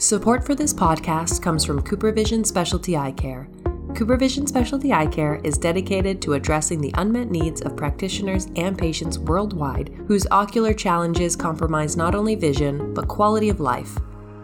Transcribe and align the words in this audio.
Support 0.00 0.46
for 0.46 0.54
this 0.54 0.72
podcast 0.72 1.42
comes 1.42 1.64
from 1.64 1.82
CooperVision 1.82 2.46
Specialty 2.46 2.96
Eye 2.96 3.10
Care. 3.10 3.48
CooperVision 3.94 4.46
Specialty 4.46 4.92
Eye 4.92 5.08
Care 5.08 5.40
is 5.42 5.58
dedicated 5.58 6.22
to 6.22 6.34
addressing 6.34 6.80
the 6.80 6.94
unmet 6.94 7.32
needs 7.32 7.62
of 7.62 7.76
practitioners 7.76 8.46
and 8.54 8.78
patients 8.78 9.18
worldwide 9.18 9.88
whose 10.06 10.24
ocular 10.30 10.72
challenges 10.72 11.34
compromise 11.34 11.96
not 11.96 12.14
only 12.14 12.36
vision, 12.36 12.94
but 12.94 13.08
quality 13.08 13.48
of 13.48 13.58
life. 13.58 13.98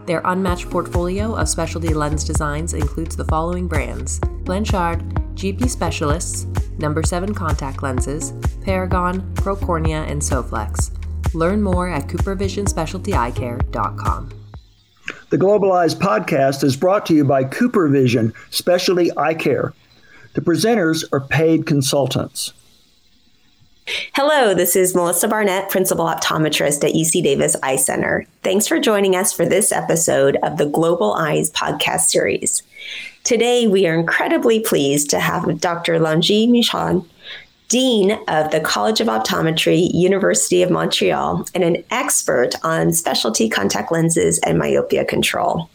Their 0.05 0.21
unmatched 0.25 0.69
portfolio 0.69 1.33
of 1.33 1.47
specialty 1.47 1.93
lens 1.93 2.25
designs 2.25 2.73
includes 2.73 3.15
the 3.15 3.23
following 3.23 3.69
brands 3.69 4.19
Blanchard, 4.19 5.05
GP 5.35 5.69
Specialists, 5.69 6.47
Number 6.79 7.01
7 7.01 7.33
Contact 7.33 7.81
Lenses, 7.81 8.33
Paragon, 8.61 9.21
Procornea, 9.35 10.05
and 10.11 10.21
Soflex. 10.21 10.91
Learn 11.33 11.61
more 11.61 11.87
at 11.87 12.09
coopervisionspecialtyeyecare.com. 12.09 14.44
The 15.35 15.39
Global 15.39 15.73
Eyes 15.73 15.93
podcast 15.93 16.63
is 16.63 16.77
brought 16.77 17.05
to 17.07 17.13
you 17.13 17.25
by 17.25 17.43
Cooper 17.43 17.89
Vision 17.89 18.33
Specialty 18.51 19.11
Eye 19.17 19.33
Care. 19.33 19.73
The 20.33 20.39
presenters 20.39 21.03
are 21.11 21.19
paid 21.19 21.65
consultants. 21.65 22.53
Hello, 24.13 24.53
this 24.53 24.77
is 24.77 24.95
Melissa 24.95 25.27
Barnett, 25.27 25.69
Principal 25.69 26.05
Optometrist 26.05 26.85
at 26.87 26.95
UC 26.95 27.21
Davis 27.21 27.57
Eye 27.61 27.75
Center. 27.75 28.25
Thanks 28.43 28.65
for 28.65 28.79
joining 28.79 29.17
us 29.17 29.33
for 29.33 29.45
this 29.45 29.73
episode 29.73 30.37
of 30.41 30.55
the 30.55 30.67
Global 30.67 31.11
Eyes 31.15 31.51
podcast 31.51 32.05
series. 32.05 32.63
Today, 33.25 33.67
we 33.67 33.85
are 33.87 33.99
incredibly 33.99 34.61
pleased 34.61 35.09
to 35.09 35.19
have 35.19 35.59
Dr. 35.59 35.99
Langis 35.99 36.47
Michaud 36.47 37.05
Dean 37.67 38.11
of 38.27 38.51
the 38.51 38.59
College 38.59 39.01
of 39.01 39.07
Optometry, 39.07 39.89
University 39.93 40.61
of 40.61 40.69
Montreal, 40.69 41.45
and 41.53 41.63
an 41.63 41.83
expert 41.91 42.51
on 42.63 42.93
specialty 42.93 43.49
contact 43.49 43.91
lenses 43.91 44.39
and 44.39 44.57
myopia 44.57 45.05
control. 45.05 45.69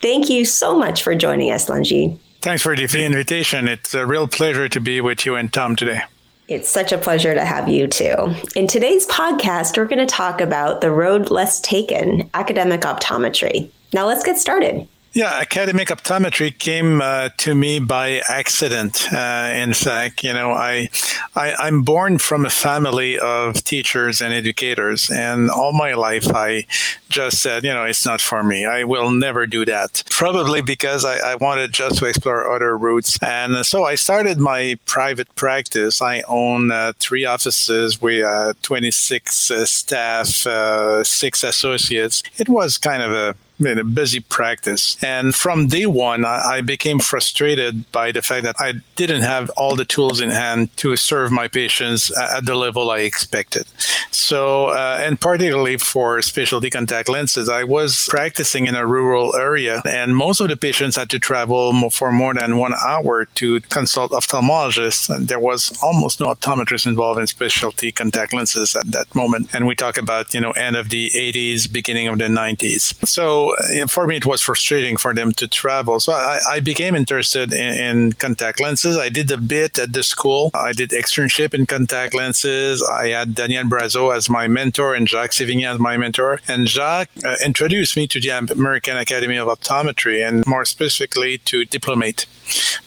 Thank 0.00 0.30
you 0.30 0.44
so 0.44 0.76
much 0.76 1.02
for 1.02 1.14
joining 1.14 1.50
us, 1.50 1.68
Langis. 1.68 2.18
Thanks 2.40 2.62
for 2.62 2.76
the 2.76 3.04
invitation. 3.04 3.68
It's 3.68 3.94
a 3.94 4.06
real 4.06 4.28
pleasure 4.28 4.68
to 4.68 4.80
be 4.80 5.00
with 5.00 5.24
you 5.24 5.34
and 5.34 5.52
Tom 5.52 5.76
today. 5.76 6.02
It's 6.46 6.68
such 6.68 6.92
a 6.92 6.98
pleasure 6.98 7.32
to 7.32 7.42
have 7.42 7.70
you 7.70 7.86
too. 7.86 8.34
In 8.54 8.66
today's 8.66 9.06
podcast, 9.06 9.78
we're 9.78 9.86
going 9.86 10.06
to 10.06 10.06
talk 10.06 10.42
about 10.42 10.82
the 10.82 10.90
road 10.90 11.30
less 11.30 11.58
taken, 11.62 12.28
academic 12.34 12.82
optometry. 12.82 13.70
Now 13.94 14.06
let's 14.06 14.22
get 14.22 14.36
started. 14.36 14.86
Yeah, 15.14 15.32
academic 15.32 15.90
optometry 15.90 16.58
came 16.58 17.00
uh, 17.00 17.28
to 17.36 17.54
me 17.54 17.78
by 17.78 18.20
accident. 18.28 19.06
Uh, 19.12 19.52
in 19.54 19.72
fact, 19.72 20.24
you 20.24 20.32
know, 20.32 20.50
I, 20.50 20.88
I 21.36 21.68
am 21.68 21.82
born 21.82 22.18
from 22.18 22.44
a 22.44 22.50
family 22.50 23.16
of 23.20 23.62
teachers 23.62 24.20
and 24.20 24.34
educators, 24.34 25.08
and 25.10 25.50
all 25.50 25.72
my 25.72 25.94
life 25.94 26.26
I 26.34 26.66
just 27.10 27.40
said, 27.40 27.62
you 27.62 27.72
know, 27.72 27.84
it's 27.84 28.04
not 28.04 28.20
for 28.20 28.42
me. 28.42 28.66
I 28.66 28.82
will 28.82 29.12
never 29.12 29.46
do 29.46 29.64
that. 29.66 30.02
Probably 30.10 30.62
because 30.62 31.04
I, 31.04 31.18
I 31.18 31.36
wanted 31.36 31.72
just 31.72 31.98
to 31.98 32.06
explore 32.06 32.50
other 32.50 32.76
routes, 32.76 33.16
and 33.22 33.64
so 33.64 33.84
I 33.84 33.94
started 33.94 34.38
my 34.38 34.76
private 34.84 35.32
practice. 35.36 36.02
I 36.02 36.22
own 36.26 36.72
uh, 36.72 36.92
three 36.98 37.24
offices 37.24 38.02
with 38.02 38.24
uh, 38.24 38.54
26 38.62 39.50
uh, 39.52 39.64
staff, 39.64 40.44
uh, 40.44 41.04
six 41.04 41.44
associates. 41.44 42.24
It 42.36 42.48
was 42.48 42.78
kind 42.78 43.00
of 43.00 43.12
a 43.12 43.36
in 43.66 43.78
a 43.78 43.84
busy 43.84 44.20
practice. 44.20 44.96
And 45.02 45.34
from 45.34 45.68
day 45.68 45.86
one, 45.86 46.24
I, 46.24 46.56
I, 46.56 46.60
became 46.60 46.98
frustrated 46.98 47.90
by 47.92 48.10
the 48.12 48.22
fact 48.22 48.44
that 48.44 48.56
I 48.58 48.74
didn't 48.96 49.22
have 49.22 49.50
all 49.50 49.76
the 49.76 49.84
tools 49.84 50.20
in 50.20 50.30
hand 50.30 50.74
to 50.78 50.96
serve 50.96 51.30
my 51.30 51.48
patients 51.48 52.16
at 52.16 52.46
the 52.46 52.54
level 52.54 52.90
I 52.90 53.00
expected. 53.00 53.66
So, 54.10 54.68
uh, 54.68 54.98
and 55.02 55.20
particularly 55.20 55.76
for 55.76 56.22
specialty 56.22 56.70
contact 56.70 57.08
lenses, 57.08 57.48
I 57.48 57.64
was 57.64 58.06
practicing 58.08 58.66
in 58.66 58.74
a 58.74 58.86
rural 58.86 59.36
area, 59.36 59.82
and 59.84 60.16
most 60.16 60.40
of 60.40 60.48
the 60.48 60.56
patients 60.56 60.96
had 60.96 61.10
to 61.10 61.18
travel 61.18 61.90
for 61.90 62.12
more 62.12 62.34
than 62.34 62.56
one 62.56 62.74
hour 62.84 63.26
to 63.26 63.60
consult 63.60 64.12
ophthalmologists. 64.12 65.14
And 65.14 65.28
there 65.28 65.40
was 65.40 65.76
almost 65.82 66.20
no 66.20 66.26
optometrist 66.26 66.86
involved 66.86 67.20
in 67.20 67.26
specialty 67.26 67.92
contact 67.92 68.32
lenses 68.32 68.74
at 68.76 68.90
that 68.92 69.14
moment. 69.14 69.54
And 69.54 69.66
we 69.66 69.74
talk 69.74 69.98
about, 69.98 70.32
you 70.32 70.40
know, 70.40 70.52
end 70.52 70.76
of 70.76 70.88
the 70.90 71.10
80s, 71.10 71.70
beginning 71.70 72.08
of 72.08 72.18
the 72.18 72.24
90s. 72.24 73.06
So, 73.06 73.53
for 73.88 74.06
me, 74.06 74.16
it 74.16 74.26
was 74.26 74.40
frustrating 74.42 74.96
for 74.96 75.14
them 75.14 75.32
to 75.32 75.48
travel. 75.48 76.00
So 76.00 76.12
I, 76.12 76.38
I 76.48 76.60
became 76.60 76.94
interested 76.94 77.52
in, 77.52 77.74
in, 77.74 78.12
contact 78.14 78.60
lenses. 78.60 78.96
I 78.96 79.08
did 79.08 79.30
a 79.30 79.36
bit 79.36 79.78
at 79.78 79.92
the 79.92 80.02
school. 80.02 80.50
I 80.54 80.72
did 80.72 80.90
externship 80.90 81.54
in 81.54 81.66
contact 81.66 82.14
lenses. 82.14 82.82
I 82.82 83.08
had 83.08 83.34
Daniel 83.34 83.64
Brazeau 83.64 84.14
as 84.14 84.28
my 84.28 84.48
mentor 84.48 84.94
and 84.94 85.08
Jacques 85.08 85.32
Sévigny 85.32 85.66
as 85.66 85.78
my 85.78 85.96
mentor. 85.96 86.40
And 86.48 86.68
Jacques 86.68 87.10
uh, 87.24 87.36
introduced 87.44 87.96
me 87.96 88.06
to 88.08 88.20
the 88.20 88.30
American 88.30 88.96
Academy 88.96 89.36
of 89.36 89.48
Optometry 89.48 90.26
and 90.26 90.46
more 90.46 90.64
specifically 90.64 91.38
to 91.38 91.64
Diplomate 91.64 92.26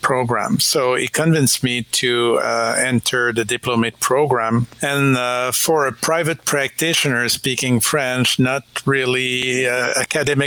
program. 0.01 0.59
So 0.59 0.95
he 0.95 1.07
convinced 1.07 1.63
me 1.63 1.83
to 1.83 2.39
uh, 2.41 2.75
enter 2.77 3.33
the 3.33 3.43
diplomate 3.43 3.99
program. 3.99 4.67
And 4.81 5.17
uh, 5.17 5.51
for 5.51 5.87
a 5.87 5.91
private 5.91 6.45
practitioner 6.45 7.27
speaking 7.29 7.79
French, 7.79 8.39
not 8.39 8.63
really 8.85 9.67
uh, 9.67 9.93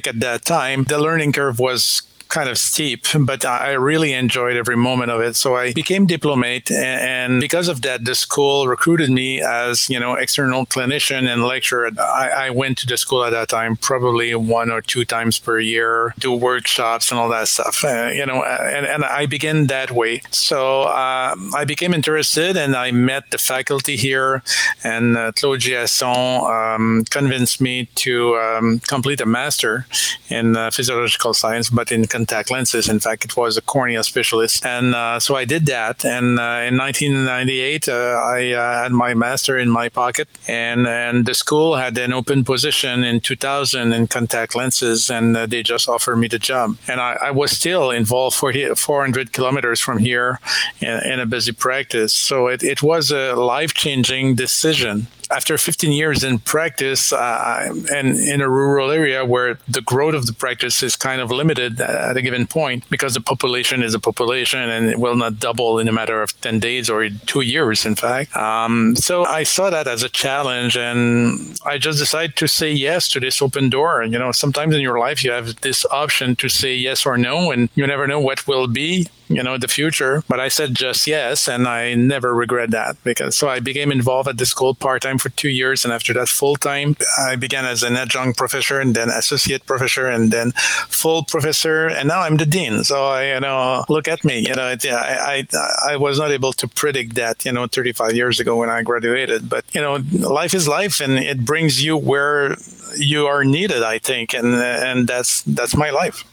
academic 0.00 0.06
at 0.06 0.20
that 0.20 0.44
time, 0.44 0.84
the 0.84 0.98
learning 0.98 1.32
curve 1.32 1.58
was 1.58 2.02
kind 2.30 2.48
of 2.48 2.56
steep, 2.58 3.04
but 3.20 3.44
I 3.44 3.72
really 3.72 4.12
enjoyed 4.12 4.56
every 4.56 4.76
moment 4.76 5.10
of 5.10 5.20
it. 5.20 5.36
So 5.36 5.56
I 5.56 5.72
became 5.72 6.06
diplomate, 6.06 6.70
and 6.70 7.40
because 7.40 7.68
of 7.68 7.82
that, 7.82 8.04
the 8.04 8.14
school 8.14 8.66
recruited 8.66 9.10
me 9.10 9.40
as 9.42 9.90
you 9.90 10.00
know 10.00 10.14
external 10.14 10.64
clinician 10.66 11.28
and 11.28 11.44
lecturer. 11.44 11.90
I, 11.98 12.46
I 12.46 12.50
went 12.50 12.78
to 12.78 12.86
the 12.86 12.96
school 12.96 13.24
at 13.24 13.30
that 13.30 13.48
time 13.48 13.76
probably 13.76 14.34
one 14.34 14.70
or 14.70 14.80
two 14.80 15.04
times 15.04 15.38
per 15.38 15.58
year, 15.58 16.14
do 16.18 16.32
workshops 16.32 17.10
and 17.10 17.20
all 17.20 17.28
that 17.28 17.48
stuff. 17.48 17.84
Uh, 17.84 18.10
you 18.14 18.24
know, 18.24 18.42
and, 18.44 18.86
and 18.86 19.04
I 19.04 19.26
began 19.26 19.66
that 19.66 19.90
way. 19.90 20.22
So 20.30 20.82
uh, 20.82 21.34
I 21.54 21.64
became 21.64 21.92
interested, 21.92 22.56
and 22.56 22.76
I 22.76 22.92
met 22.92 23.30
the 23.30 23.38
faculty 23.38 23.96
here, 23.96 24.42
and 24.84 25.16
uh, 25.16 25.32
Claude 25.32 25.60
Giasson 25.60 26.74
um, 26.74 27.04
convinced 27.10 27.60
me 27.60 27.86
to 27.96 28.36
um, 28.36 28.80
complete 28.86 29.20
a 29.20 29.26
master 29.26 29.86
in 30.28 30.56
uh, 30.56 30.70
physiological 30.70 31.34
science, 31.34 31.70
but 31.70 31.90
in 31.90 32.06
contact 32.20 32.50
lenses. 32.50 32.88
In 32.88 33.00
fact, 33.00 33.24
it 33.24 33.34
was 33.36 33.56
a 33.56 33.62
cornea 33.62 34.02
specialist. 34.02 34.64
And 34.64 34.94
uh, 34.94 35.18
so 35.20 35.36
I 35.42 35.44
did 35.46 35.64
that. 35.66 36.04
And 36.04 36.38
uh, 36.38 36.68
in 36.68 36.76
1998, 36.76 37.88
uh, 37.88 37.92
I 38.38 38.52
uh, 38.52 38.82
had 38.82 38.92
my 38.92 39.14
master 39.14 39.58
in 39.58 39.70
my 39.70 39.88
pocket. 39.88 40.28
And, 40.46 40.86
and 40.86 41.24
the 41.24 41.34
school 41.34 41.76
had 41.76 41.96
an 41.98 42.12
open 42.12 42.44
position 42.44 43.04
in 43.04 43.20
2000 43.20 43.92
in 43.92 44.06
contact 44.06 44.54
lenses. 44.54 45.10
And 45.10 45.36
uh, 45.36 45.46
they 45.46 45.62
just 45.62 45.88
offered 45.88 46.16
me 46.16 46.28
the 46.28 46.38
job. 46.38 46.76
And 46.86 47.00
I, 47.00 47.12
I 47.28 47.30
was 47.30 47.50
still 47.52 47.90
involved 47.90 48.36
40, 48.36 48.74
400 48.74 49.32
kilometers 49.32 49.80
from 49.80 49.98
here 49.98 50.38
in, 50.80 50.96
in 51.12 51.20
a 51.20 51.26
busy 51.26 51.52
practice. 51.52 52.12
So 52.12 52.48
it, 52.48 52.62
it 52.62 52.82
was 52.82 53.10
a 53.10 53.34
life 53.34 53.72
changing 53.72 54.34
decision 54.34 55.06
after 55.30 55.56
15 55.56 55.92
years 55.92 56.24
in 56.24 56.38
practice 56.38 57.12
uh, 57.12 57.72
and 57.92 58.16
in 58.18 58.40
a 58.40 58.48
rural 58.48 58.90
area 58.90 59.24
where 59.24 59.58
the 59.68 59.80
growth 59.80 60.14
of 60.14 60.26
the 60.26 60.32
practice 60.32 60.82
is 60.82 60.96
kind 60.96 61.20
of 61.20 61.30
limited 61.30 61.80
at 61.80 62.16
a 62.16 62.22
given 62.22 62.46
point 62.46 62.88
because 62.90 63.14
the 63.14 63.20
population 63.20 63.82
is 63.82 63.94
a 63.94 64.00
population 64.00 64.60
and 64.60 64.86
it 64.86 64.98
will 64.98 65.16
not 65.16 65.38
double 65.38 65.78
in 65.78 65.88
a 65.88 65.92
matter 65.92 66.22
of 66.22 66.38
10 66.40 66.58
days 66.58 66.90
or 66.90 67.08
two 67.26 67.42
years, 67.42 67.86
in 67.86 67.94
fact. 67.94 68.36
Um, 68.36 68.96
so 68.96 69.24
I 69.24 69.44
saw 69.44 69.70
that 69.70 69.86
as 69.86 70.02
a 70.02 70.08
challenge 70.08 70.76
and 70.76 71.58
I 71.64 71.78
just 71.78 71.98
decided 71.98 72.36
to 72.36 72.48
say 72.48 72.72
yes 72.72 73.08
to 73.10 73.20
this 73.20 73.40
open 73.40 73.70
door. 73.70 74.02
You 74.02 74.18
know, 74.18 74.32
sometimes 74.32 74.74
in 74.74 74.80
your 74.80 74.98
life 74.98 75.22
you 75.22 75.30
have 75.30 75.60
this 75.60 75.86
option 75.90 76.36
to 76.36 76.48
say 76.48 76.74
yes 76.74 77.06
or 77.06 77.16
no, 77.16 77.50
and 77.50 77.68
you 77.74 77.86
never 77.86 78.06
know 78.06 78.20
what 78.20 78.46
will 78.46 78.66
be 78.66 79.08
you 79.30 79.42
know, 79.42 79.56
the 79.56 79.68
future. 79.68 80.22
But 80.28 80.40
I 80.40 80.48
said 80.48 80.74
just 80.74 81.06
yes, 81.06 81.48
and 81.48 81.66
I 81.68 81.94
never 81.94 82.34
regret 82.34 82.70
that 82.72 83.02
because 83.04 83.36
so 83.36 83.48
I 83.48 83.60
became 83.60 83.92
involved 83.92 84.28
at 84.28 84.38
the 84.38 84.44
school 84.44 84.74
part 84.74 85.02
time 85.02 85.18
for 85.18 85.30
two 85.30 85.48
years, 85.48 85.84
and 85.84 85.94
after 85.94 86.12
that 86.14 86.28
full 86.28 86.56
time. 86.56 86.96
I 87.18 87.36
began 87.36 87.64
as 87.64 87.82
an 87.82 87.96
adjunct 87.96 88.36
professor, 88.36 88.80
and 88.80 88.94
then 88.94 89.08
associate 89.08 89.64
professor, 89.66 90.06
and 90.08 90.32
then 90.32 90.52
full 90.88 91.22
professor, 91.24 91.86
and 91.86 92.08
now 92.08 92.20
I'm 92.20 92.36
the 92.36 92.46
dean. 92.46 92.82
So 92.84 93.04
I, 93.04 93.34
you 93.34 93.40
know, 93.40 93.84
look 93.88 94.08
at 94.08 94.24
me. 94.24 94.40
You 94.40 94.54
know, 94.54 94.74
I, 94.74 95.46
I 95.52 95.92
I 95.92 95.96
was 95.96 96.18
not 96.18 96.32
able 96.32 96.52
to 96.54 96.66
predict 96.68 97.14
that, 97.14 97.44
you 97.44 97.52
know, 97.52 97.66
35 97.66 98.14
years 98.14 98.40
ago 98.40 98.56
when 98.56 98.68
I 98.68 98.82
graduated. 98.82 99.48
But 99.48 99.64
you 99.72 99.80
know, 99.80 99.98
life 100.12 100.54
is 100.54 100.66
life, 100.66 101.00
and 101.00 101.12
it 101.18 101.44
brings 101.44 101.82
you 101.84 101.96
where 101.96 102.56
you 102.96 103.26
are 103.26 103.44
needed. 103.44 103.82
I 103.82 103.98
think, 103.98 104.34
and 104.34 104.54
and 104.54 105.06
that's 105.06 105.42
that's 105.42 105.76
my 105.76 105.90
life. 105.90 106.24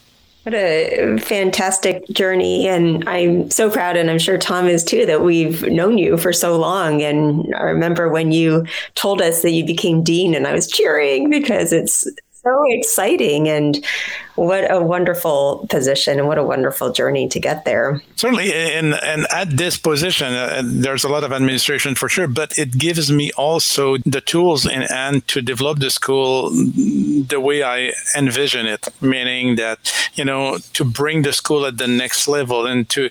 What 0.48 0.54
a 0.54 1.18
fantastic 1.18 2.08
journey. 2.08 2.70
And 2.70 3.04
I'm 3.10 3.52
so 3.52 3.70
proud, 3.70 3.98
and 3.98 4.10
I'm 4.10 4.18
sure 4.18 4.38
Tom 4.38 4.66
is 4.66 4.82
too, 4.82 5.06
that 5.06 5.22
we've 5.22 5.64
known 5.64 5.98
you 5.98 6.16
for 6.16 6.32
so 6.32 6.58
long. 6.58 7.02
And 7.02 7.54
I 7.54 7.64
remember 7.64 8.08
when 8.08 8.32
you 8.32 8.66
told 8.96 9.22
us 9.22 9.42
that 9.42 9.52
you 9.52 9.66
became 9.66 10.04
dean, 10.04 10.34
and 10.34 10.48
I 10.48 10.54
was 10.54 10.72
cheering 10.72 11.30
because 11.30 11.74
it's 11.74 12.08
so 12.32 12.64
exciting. 12.68 13.50
And 13.50 13.86
what 14.38 14.72
a 14.72 14.82
wonderful 14.82 15.66
position 15.70 16.20
and 16.20 16.28
what 16.28 16.38
a 16.38 16.44
wonderful 16.44 16.92
journey 16.92 17.28
to 17.28 17.40
get 17.40 17.66
there. 17.66 18.02
Certainly, 18.16 18.54
and 18.54 18.94
and 18.94 19.26
at 19.34 19.58
this 19.58 19.78
position, 19.78 20.34
uh, 20.34 20.62
there's 20.64 21.04
a 21.04 21.10
lot 21.10 21.24
of 21.24 21.34
administration 21.34 21.96
for 21.96 22.08
sure, 22.08 22.28
but 22.28 22.58
it 22.58 22.78
gives 22.78 23.12
me 23.12 23.32
also 23.32 23.98
the 24.06 24.22
tools 24.22 24.66
in 24.66 24.84
hand 24.84 25.28
to 25.30 25.42
develop 25.42 25.80
the 25.80 25.90
school 25.90 26.52
the 26.52 27.40
way 27.42 27.64
I 27.64 27.94
envision 28.16 28.68
it, 28.68 28.88
meaning 29.02 29.56
that 29.56 29.92
you 30.14 30.24
know 30.24 30.60
to 30.74 30.86
bring 30.86 31.24
the 31.24 31.34
school 31.34 31.66
at 31.66 31.78
the 31.78 31.88
next 31.88 32.28
level 32.28 32.68
and 32.68 32.88
to 32.90 33.10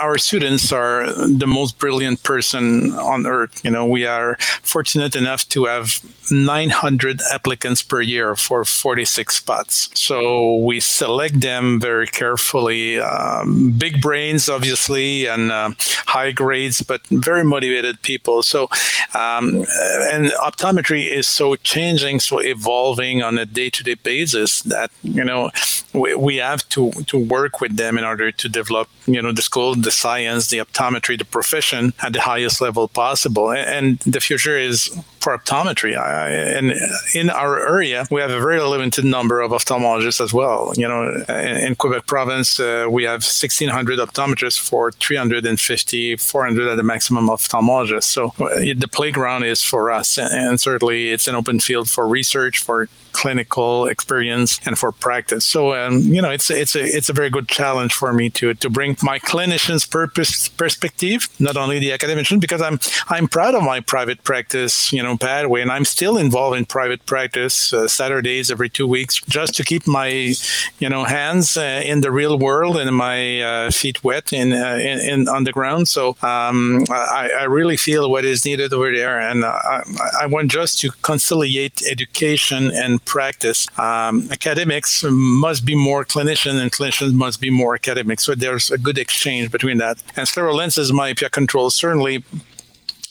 our 0.00 0.18
students 0.18 0.72
are 0.72 1.06
the 1.28 1.46
most 1.46 1.78
brilliant 1.78 2.22
person 2.24 2.92
on 2.94 3.26
earth. 3.26 3.64
You 3.64 3.70
know, 3.70 3.86
we 3.86 4.06
are 4.06 4.36
fortunate 4.62 5.14
enough 5.14 5.48
to 5.50 5.66
have 5.66 6.00
900 6.30 7.20
applicants 7.32 7.82
per 7.82 8.00
year 8.00 8.34
for 8.34 8.64
46 8.64 9.36
spots. 9.36 9.90
So 9.94 10.63
we 10.64 10.80
select 10.80 11.40
them 11.40 11.78
very 11.78 12.06
carefully. 12.06 12.98
Um, 12.98 13.72
big 13.72 14.00
brains, 14.00 14.48
obviously, 14.48 15.26
and 15.26 15.52
uh, 15.52 15.70
high 16.06 16.32
grades, 16.32 16.80
but 16.80 17.06
very 17.08 17.44
motivated 17.44 18.00
people. 18.02 18.42
So, 18.42 18.68
um, 19.14 19.66
and 20.12 20.32
optometry 20.48 21.06
is 21.06 21.28
so 21.28 21.56
changing, 21.56 22.20
so 22.20 22.38
evolving 22.38 23.22
on 23.22 23.38
a 23.38 23.46
day-to-day 23.46 23.94
basis 23.94 24.62
that 24.62 24.90
you 25.02 25.24
know 25.24 25.50
we, 25.92 26.14
we 26.14 26.36
have 26.36 26.66
to 26.70 26.90
to 27.10 27.18
work 27.18 27.60
with 27.60 27.76
them 27.76 27.98
in 27.98 28.04
order 28.04 28.32
to 28.32 28.48
develop 28.48 28.88
you 29.06 29.20
know 29.20 29.32
the 29.32 29.42
school, 29.42 29.74
the 29.74 29.90
science, 29.90 30.48
the 30.48 30.58
optometry, 30.58 31.18
the 31.18 31.24
profession 31.24 31.92
at 32.02 32.12
the 32.12 32.20
highest 32.20 32.60
level 32.60 32.88
possible. 32.88 33.52
And 33.52 33.98
the 34.00 34.20
future 34.20 34.56
is 34.56 34.90
for 35.24 35.36
optometry. 35.36 35.96
I, 35.96 36.28
and 36.28 36.74
in 37.14 37.30
our 37.30 37.58
area, 37.58 38.06
we 38.10 38.20
have 38.20 38.30
a 38.30 38.38
very 38.38 38.60
limited 38.60 39.06
number 39.06 39.40
of 39.40 39.52
ophthalmologists 39.52 40.20
as 40.20 40.34
well. 40.34 40.74
You 40.76 40.86
know, 40.86 41.24
in, 41.28 41.56
in 41.66 41.74
Quebec 41.76 42.06
province, 42.06 42.60
uh, 42.60 42.86
we 42.90 43.04
have 43.04 43.22
1,600 43.22 43.98
optometrists 43.98 44.60
for 44.60 44.92
350, 44.92 46.16
400 46.16 46.68
at 46.68 46.76
the 46.76 46.82
maximum 46.82 47.28
ophthalmologists. 47.28 48.04
So 48.04 48.34
uh, 48.38 48.60
the 48.76 48.88
playground 48.92 49.44
is 49.44 49.62
for 49.62 49.90
us, 49.90 50.18
and 50.18 50.60
certainly 50.60 51.08
it's 51.08 51.26
an 51.26 51.34
open 51.34 51.58
field 51.58 51.88
for 51.88 52.06
research, 52.06 52.58
for 52.58 52.88
clinical 53.14 53.86
experience 53.86 54.60
and 54.66 54.78
for 54.78 54.92
practice. 54.92 55.44
So, 55.46 55.74
um, 55.74 56.00
you 56.00 56.20
know, 56.20 56.30
it's 56.30 56.50
it's 56.50 56.74
a 56.76 56.82
it's 56.82 57.08
a 57.08 57.12
very 57.14 57.30
good 57.30 57.48
challenge 57.48 57.94
for 57.94 58.12
me 58.12 58.28
to 58.30 58.52
to 58.54 58.68
bring 58.68 58.96
my 59.02 59.18
clinician's 59.18 59.86
purpose 59.86 60.48
perspective, 60.48 61.28
not 61.38 61.56
only 61.56 61.78
the 61.78 61.92
academician, 61.92 62.40
because 62.40 62.60
I'm 62.60 62.78
I'm 63.08 63.28
proud 63.28 63.54
of 63.54 63.62
my 63.62 63.80
private 63.80 64.22
practice, 64.24 64.92
you 64.92 65.02
know, 65.02 65.13
pathway, 65.18 65.62
and 65.62 65.70
I'm 65.70 65.84
still 65.84 66.16
involved 66.16 66.56
in 66.56 66.64
private 66.64 67.04
practice 67.06 67.72
uh, 67.72 67.88
Saturdays 67.88 68.50
every 68.50 68.68
two 68.68 68.86
weeks, 68.86 69.20
just 69.28 69.54
to 69.56 69.64
keep 69.64 69.86
my, 69.86 70.34
you 70.78 70.88
know, 70.88 71.04
hands 71.04 71.56
uh, 71.56 71.82
in 71.84 72.00
the 72.00 72.10
real 72.10 72.38
world 72.38 72.76
and 72.76 72.94
my 72.94 73.40
uh, 73.40 73.70
feet 73.70 74.02
wet 74.04 74.32
in, 74.32 74.52
uh, 74.52 74.78
in, 74.80 75.00
in 75.00 75.28
on 75.28 75.44
the 75.44 75.52
ground. 75.52 75.88
So 75.88 76.16
um, 76.22 76.84
I, 76.90 77.30
I 77.40 77.44
really 77.44 77.76
feel 77.76 78.10
what 78.10 78.24
is 78.24 78.44
needed 78.44 78.72
over 78.72 78.92
there, 78.92 79.18
and 79.18 79.44
I, 79.44 79.82
I 80.22 80.26
want 80.26 80.50
just 80.50 80.80
to 80.80 80.90
conciliate 81.02 81.82
education 81.90 82.70
and 82.70 83.04
practice. 83.04 83.66
Um, 83.78 84.28
academics 84.30 85.04
must 85.08 85.64
be 85.64 85.74
more 85.74 86.04
clinician, 86.04 86.60
and 86.60 86.70
clinicians 86.72 87.12
must 87.14 87.40
be 87.40 87.50
more 87.50 87.74
academic. 87.74 88.20
So 88.20 88.34
there's 88.34 88.70
a 88.70 88.78
good 88.78 88.98
exchange 88.98 89.50
between 89.50 89.78
that. 89.78 90.02
And 90.16 90.26
scleral 90.26 90.54
lenses 90.54 90.92
myopia 90.92 91.30
control 91.30 91.70
certainly 91.70 92.24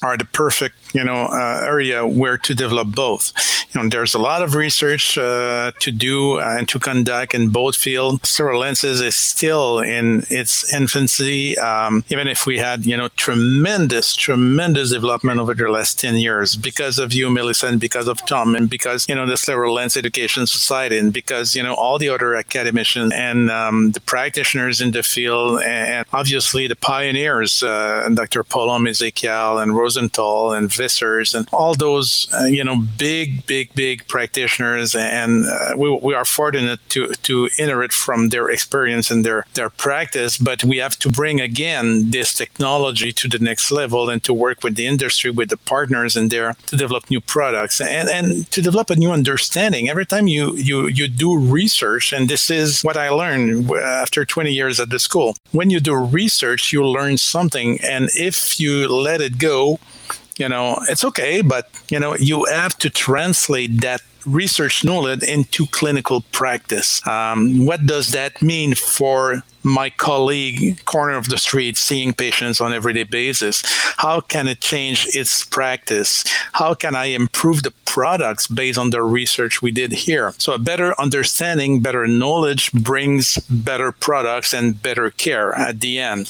are 0.03 0.17
the 0.17 0.25
perfect 0.25 0.75
you 0.93 1.03
know 1.03 1.25
uh, 1.31 1.61
area 1.65 2.05
where 2.05 2.37
to 2.37 2.53
develop 2.53 2.89
both. 2.93 3.33
You 3.73 3.81
know, 3.81 3.89
there's 3.89 4.13
a 4.13 4.19
lot 4.19 4.43
of 4.43 4.53
research 4.53 5.17
uh, 5.17 5.71
to 5.79 5.91
do 5.91 6.39
and 6.39 6.67
to 6.69 6.77
conduct 6.77 7.33
in 7.33 7.49
both 7.49 7.75
fields. 7.75 8.19
Scleral 8.19 8.59
lenses 8.59 9.01
is 9.01 9.15
still 9.15 9.79
in 9.79 10.23
its 10.29 10.71
infancy, 10.73 11.57
um, 11.57 12.03
even 12.09 12.27
if 12.27 12.45
we 12.45 12.59
had 12.59 12.85
you 12.85 12.97
know 12.97 13.07
tremendous, 13.15 14.15
tremendous 14.15 14.91
development 14.91 15.39
over 15.39 15.53
the 15.53 15.69
last 15.69 15.99
ten 15.99 16.15
years 16.17 16.55
because 16.55 16.99
of 16.99 17.13
you, 17.13 17.27
and 17.63 17.79
because 17.79 18.07
of 18.07 18.25
Tom, 18.25 18.55
and 18.55 18.69
because 18.69 19.07
you 19.09 19.15
know 19.15 19.25
the 19.25 19.33
Scleral 19.33 19.73
Lens 19.73 19.97
Education 19.97 20.45
Society, 20.45 20.97
and 20.97 21.13
because 21.13 21.55
you 21.55 21.63
know 21.63 21.73
all 21.73 21.97
the 21.97 22.09
other 22.09 22.35
academicians 22.35 23.11
and 23.13 23.49
um, 23.49 23.91
the 23.91 24.01
practitioners 24.01 24.81
in 24.81 24.91
the 24.91 25.03
field, 25.03 25.61
and 25.61 26.05
obviously 26.13 26.67
the 26.67 26.75
pioneers, 26.75 27.63
uh, 27.63 28.09
Dr. 28.13 28.43
Paulo 28.43 28.73
Ezekiel 28.85 29.59
and 29.59 29.75
Rosenthal 29.93 30.53
and 30.53 30.69
Vissers 30.69 31.35
and 31.35 31.47
all 31.53 31.75
those, 31.75 32.27
uh, 32.33 32.45
you 32.45 32.63
know, 32.63 32.77
big, 32.97 33.45
big, 33.45 33.73
big 33.75 34.07
practitioners. 34.07 34.95
And 34.95 35.45
uh, 35.45 35.73
we, 35.77 35.89
we 36.01 36.13
are 36.13 36.25
fortunate 36.25 36.79
to, 36.89 37.13
to 37.27 37.49
inherit 37.59 37.93
from 37.93 38.29
their 38.29 38.49
experience 38.49 39.11
and 39.11 39.23
their, 39.23 39.45
their 39.53 39.69
practice. 39.69 40.37
But 40.37 40.63
we 40.63 40.77
have 40.77 40.97
to 40.99 41.09
bring 41.09 41.39
again 41.39 42.11
this 42.11 42.33
technology 42.33 43.11
to 43.13 43.27
the 43.27 43.39
next 43.39 43.71
level 43.71 44.09
and 44.09 44.23
to 44.23 44.33
work 44.33 44.63
with 44.63 44.75
the 44.75 44.87
industry, 44.87 45.29
with 45.29 45.49
the 45.49 45.57
partners 45.57 46.17
in 46.17 46.29
there 46.29 46.55
to 46.67 46.75
develop 46.75 47.09
new 47.09 47.21
products 47.21 47.79
and, 47.79 48.09
and 48.09 48.49
to 48.51 48.61
develop 48.61 48.89
a 48.89 48.95
new 48.95 49.11
understanding. 49.11 49.89
Every 49.89 50.05
time 50.05 50.27
you, 50.27 50.55
you, 50.55 50.87
you 50.87 51.07
do 51.07 51.37
research, 51.37 52.13
and 52.13 52.27
this 52.27 52.49
is 52.49 52.81
what 52.81 52.97
I 52.97 53.09
learned 53.09 53.69
after 53.71 54.25
20 54.25 54.51
years 54.51 54.79
at 54.79 54.89
the 54.89 54.99
school, 54.99 55.35
when 55.51 55.69
you 55.69 55.79
do 55.79 55.95
research, 55.95 56.73
you 56.73 56.83
learn 56.85 57.17
something. 57.17 57.79
And 57.81 58.09
if 58.15 58.59
you 58.59 58.87
let 58.87 59.21
it 59.21 59.37
go, 59.37 59.79
you 60.37 60.49
know, 60.49 60.79
it's 60.89 61.03
okay, 61.03 61.41
but 61.41 61.69
you 61.89 61.99
know, 61.99 62.15
you 62.15 62.45
have 62.45 62.77
to 62.79 62.89
translate 62.89 63.81
that 63.81 64.01
research 64.25 64.83
knowledge 64.83 65.23
into 65.23 65.67
clinical 65.67 66.21
practice. 66.31 67.05
Um, 67.07 67.65
what 67.65 67.85
does 67.85 68.11
that 68.11 68.41
mean 68.41 68.73
for 68.75 69.43
my 69.63 69.89
colleague 69.89 70.83
corner 70.85 71.15
of 71.15 71.29
the 71.29 71.37
street 71.37 71.77
seeing 71.77 72.13
patients 72.13 72.59
on 72.61 72.73
everyday 72.73 73.03
basis? 73.03 73.63
How 73.97 74.21
can 74.21 74.47
it 74.47 74.61
change 74.61 75.07
its 75.13 75.43
practice? 75.45 76.23
How 76.53 76.73
can 76.73 76.95
i 76.95 77.05
improve 77.05 77.63
the 77.63 77.73
products 77.85 78.47
based 78.47 78.77
on 78.77 78.89
the 78.89 79.01
research 79.01 79.61
we 79.61 79.71
did 79.71 79.91
here? 79.91 80.33
So 80.37 80.53
a 80.53 80.59
better 80.59 80.99
understanding 80.99 81.81
better 81.81 82.07
knowledge 82.07 82.71
brings 82.71 83.37
better 83.49 83.91
products 83.91 84.53
and 84.53 84.81
better 84.81 85.09
care 85.11 85.53
at 85.53 85.79
the 85.79 85.99
end 85.99 86.29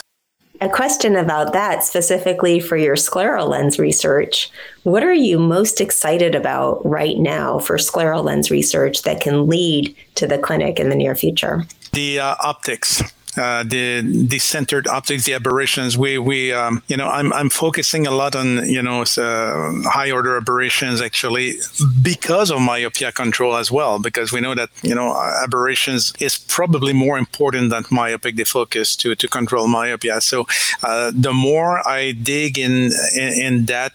a 0.64 0.70
question 0.70 1.16
about 1.16 1.54
that 1.54 1.84
specifically 1.84 2.60
for 2.60 2.78
your 2.78 2.96
scleral 2.96 3.50
lens 3.50 3.78
research. 3.78 4.50
What 4.84 5.04
are 5.04 5.14
you 5.14 5.38
most 5.38 5.82
excited 5.82 6.36
about 6.36 6.86
right 6.86 7.18
now 7.18 7.60
for 7.60 7.78
scleral 7.78 8.24
lens 8.24 8.50
research 8.50 9.02
that 9.02 9.20
can 9.20 9.48
lead 9.48 9.96
to 10.16 10.26
the 10.26 10.38
clinic 10.38 10.80
in 10.80 10.90
the 10.90 10.96
near 10.96 11.16
future? 11.16 11.66
The 11.92 12.20
uh, 12.20 12.36
optics 12.40 13.04
uh, 13.38 13.64
the 13.64 14.02
the 14.02 14.40
centered 14.40 14.88
optics, 14.88 15.26
the 15.26 15.34
aberrations. 15.34 15.98
We 15.98 16.18
we 16.18 16.54
um, 16.54 16.84
you 16.88 16.98
know 16.98 17.08
I'm 17.08 17.34
I'm 17.34 17.50
focusing 17.50 18.06
a 18.08 18.12
lot 18.12 18.36
on 18.36 18.68
you 18.68 18.82
know 18.82 19.02
uh, 19.02 19.90
high 19.90 20.12
order 20.12 20.38
aberrations 20.38 21.02
actually 21.02 21.56
because 22.02 22.52
of 22.52 22.62
myopia 22.62 23.12
control 23.12 23.56
as 23.56 23.72
well 23.72 24.00
because 24.00 24.32
we 24.32 24.42
know 24.42 24.56
that 24.56 24.70
you 24.84 24.96
know 24.96 25.16
aberrations 25.44 26.14
is 26.20 26.38
probably 26.38 26.94
more 26.94 27.18
important 27.18 27.70
than 27.70 27.84
myopic 27.90 28.36
defocus 28.36 28.98
to 28.98 29.16
to 29.16 29.28
control 29.28 29.68
myopia. 29.68 30.22
So 30.22 30.48
uh, 30.84 31.12
the 31.14 31.34
more 31.34 31.88
I 31.88 32.12
dig 32.12 32.60
in 32.60 32.92
in, 33.16 33.34
in 33.46 33.66
that 33.66 33.94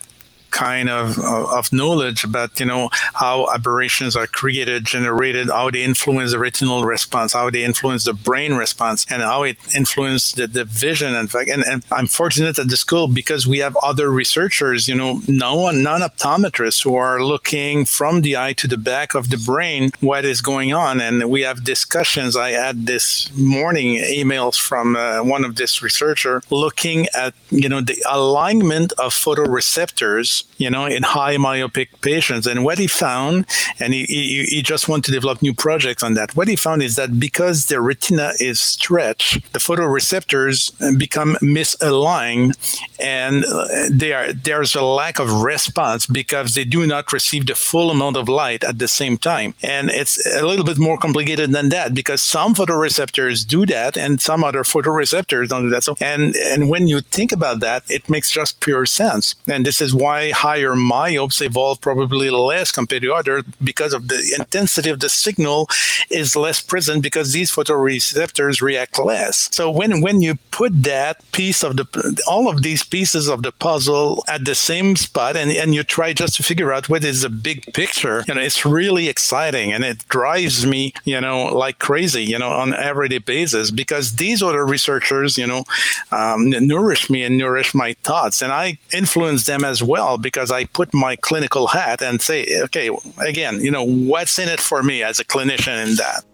kind 0.50 0.88
of, 0.88 1.18
of 1.18 1.72
knowledge 1.72 2.24
about 2.24 2.58
you 2.60 2.66
know 2.66 2.88
how 2.92 3.46
aberrations 3.54 4.16
are 4.16 4.26
created 4.26 4.84
generated 4.84 5.48
how 5.48 5.70
they 5.70 5.82
influence 5.82 6.32
the 6.32 6.38
retinal 6.38 6.84
response 6.84 7.32
how 7.32 7.50
they 7.50 7.64
influence 7.64 8.04
the 8.04 8.12
brain 8.12 8.54
response 8.54 9.06
and 9.10 9.22
how 9.22 9.42
it 9.42 9.56
influences 9.74 10.32
the, 10.32 10.46
the 10.46 10.64
vision 10.64 11.14
in 11.14 11.26
fact. 11.26 11.48
And, 11.48 11.64
and 11.64 11.84
i'm 11.92 12.06
fortunate 12.06 12.58
at 12.58 12.68
the 12.68 12.76
school 12.76 13.08
because 13.08 13.46
we 13.46 13.58
have 13.58 13.76
other 13.82 14.10
researchers 14.10 14.88
you 14.88 14.94
know 14.94 15.20
non 15.28 15.82
non-optometrists 15.82 16.82
who 16.82 16.94
are 16.94 17.22
looking 17.22 17.84
from 17.84 18.22
the 18.22 18.36
eye 18.36 18.52
to 18.54 18.66
the 18.66 18.76
back 18.76 19.14
of 19.14 19.30
the 19.30 19.36
brain 19.36 19.90
what 20.00 20.24
is 20.24 20.40
going 20.40 20.72
on. 20.72 21.00
And 21.00 21.30
we 21.30 21.42
have 21.42 21.64
discussions. 21.64 22.36
I 22.36 22.50
had 22.50 22.86
this 22.86 23.30
morning 23.36 23.96
emails 23.96 24.58
from 24.58 24.96
uh, 24.96 25.22
one 25.22 25.44
of 25.44 25.56
this 25.56 25.82
researcher 25.82 26.42
looking 26.50 27.06
at 27.16 27.34
you 27.50 27.68
know 27.68 27.80
the 27.80 28.02
alignment 28.08 28.92
of 28.92 29.12
photoreceptors 29.12 30.44
you 30.56 30.68
know, 30.68 30.86
in 30.86 31.02
high 31.02 31.36
myopic 31.36 32.00
patients. 32.00 32.46
And 32.46 32.64
what 32.64 32.78
he 32.78 32.86
found, 32.86 33.46
and 33.78 33.94
he, 33.94 34.04
he, 34.04 34.44
he 34.44 34.62
just 34.62 34.88
wanted 34.88 35.04
to 35.04 35.12
develop 35.12 35.40
new 35.40 35.54
projects 35.54 36.02
on 36.02 36.14
that. 36.14 36.34
What 36.36 36.48
he 36.48 36.56
found 36.56 36.82
is 36.82 36.96
that 36.96 37.18
because 37.18 37.66
the 37.66 37.80
retina 37.80 38.32
is 38.40 38.60
stretched, 38.60 39.52
the 39.52 39.60
photoreceptors 39.60 40.98
become 40.98 41.36
misaligned, 41.40 42.56
and 43.00 43.44
uh, 43.44 43.66
they 43.90 44.12
are, 44.12 44.32
there's 44.32 44.74
a 44.74 44.82
lack 44.82 45.18
of 45.18 45.42
response 45.42 46.06
because 46.06 46.54
they 46.54 46.64
do 46.64 46.86
not 46.86 47.12
receive 47.12 47.46
the 47.46 47.54
full 47.54 47.90
amount 47.90 48.16
of 48.16 48.28
light 48.28 48.64
at 48.64 48.78
the 48.78 48.88
same 48.88 49.16
time. 49.16 49.54
And 49.62 49.90
it's 49.90 50.24
a 50.26 50.44
little 50.44 50.64
bit 50.64 50.78
more 50.78 50.98
complicated 50.98 51.52
than 51.52 51.68
that 51.68 51.94
because 51.94 52.20
some 52.20 52.54
photoreceptors 52.54 53.46
do 53.46 53.64
that, 53.66 53.96
and 53.96 54.20
some 54.20 54.42
other 54.42 54.64
photoreceptors 54.64 55.48
don't 55.48 55.64
do 55.64 55.70
that. 55.70 55.84
So, 55.84 55.94
and 56.00 56.34
and 56.36 56.68
when 56.68 56.88
you 56.88 57.00
think 57.00 57.30
about 57.32 57.60
that, 57.60 57.84
it 57.88 58.08
makes 58.10 58.30
just 58.30 58.60
pure 58.60 58.86
sense. 58.86 59.34
And 59.46 59.64
this 59.64 59.80
is 59.80 59.94
why 59.94 60.27
higher 60.30 60.74
myopes 60.74 61.40
evolve 61.40 61.80
probably 61.80 62.30
less 62.30 62.72
compared 62.72 63.02
to 63.02 63.12
other 63.12 63.42
because 63.62 63.92
of 63.92 64.08
the 64.08 64.34
intensity 64.38 64.90
of 64.90 65.00
the 65.00 65.08
signal 65.08 65.68
is 66.10 66.36
less 66.36 66.60
present 66.60 67.02
because 67.02 67.32
these 67.32 67.50
photoreceptors 67.50 68.60
react 68.60 68.98
less. 68.98 69.48
So 69.52 69.70
when 69.70 70.00
when 70.00 70.20
you 70.22 70.36
put 70.50 70.82
that 70.84 71.22
piece 71.32 71.62
of 71.62 71.76
the 71.76 72.22
all 72.26 72.48
of 72.48 72.62
these 72.62 72.82
pieces 72.82 73.28
of 73.28 73.42
the 73.42 73.52
puzzle 73.52 74.24
at 74.28 74.44
the 74.44 74.54
same 74.54 74.96
spot 74.96 75.36
and, 75.36 75.50
and 75.50 75.74
you 75.74 75.82
try 75.82 76.12
just 76.12 76.36
to 76.36 76.42
figure 76.42 76.72
out 76.72 76.88
what 76.88 77.04
is 77.04 77.22
the 77.22 77.28
big 77.28 77.72
picture, 77.74 78.24
you 78.26 78.34
know, 78.34 78.40
it's 78.40 78.64
really 78.64 79.08
exciting 79.08 79.72
and 79.72 79.84
it 79.84 80.06
drives 80.08 80.66
me, 80.66 80.92
you 81.04 81.20
know, 81.20 81.46
like 81.46 81.78
crazy, 81.78 82.24
you 82.24 82.38
know, 82.38 82.50
on 82.50 82.74
everyday 82.74 83.18
basis 83.18 83.70
because 83.70 84.16
these 84.16 84.42
other 84.42 84.64
researchers, 84.66 85.38
you 85.38 85.46
know, 85.46 85.64
um, 86.12 86.50
nourish 86.50 87.10
me 87.10 87.22
and 87.22 87.38
nourish 87.38 87.74
my 87.74 87.94
thoughts 88.02 88.42
and 88.42 88.52
I 88.52 88.78
influence 88.92 89.46
them 89.46 89.64
as 89.64 89.82
because 90.20 90.50
I 90.50 90.64
put 90.64 90.92
my 90.94 91.16
clinical 91.16 91.68
hat 91.68 92.02
and 92.02 92.20
say, 92.20 92.46
okay, 92.64 92.90
again, 93.18 93.60
you 93.60 93.70
know, 93.70 93.84
what's 93.84 94.38
in 94.38 94.48
it 94.48 94.60
for 94.60 94.82
me 94.82 95.02
as 95.02 95.18
a 95.20 95.24
clinician 95.24 95.86
in 95.86 95.96
that? 95.96 96.24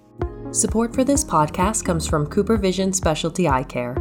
Support 0.55 0.95
for 0.95 1.03
this 1.03 1.25
podcast 1.25 1.85
comes 1.85 2.07
from 2.07 2.27
Cooper 2.27 2.57
Vision 2.57 2.93
Specialty 2.93 3.49
Eye 3.49 3.65
Care. 3.65 3.97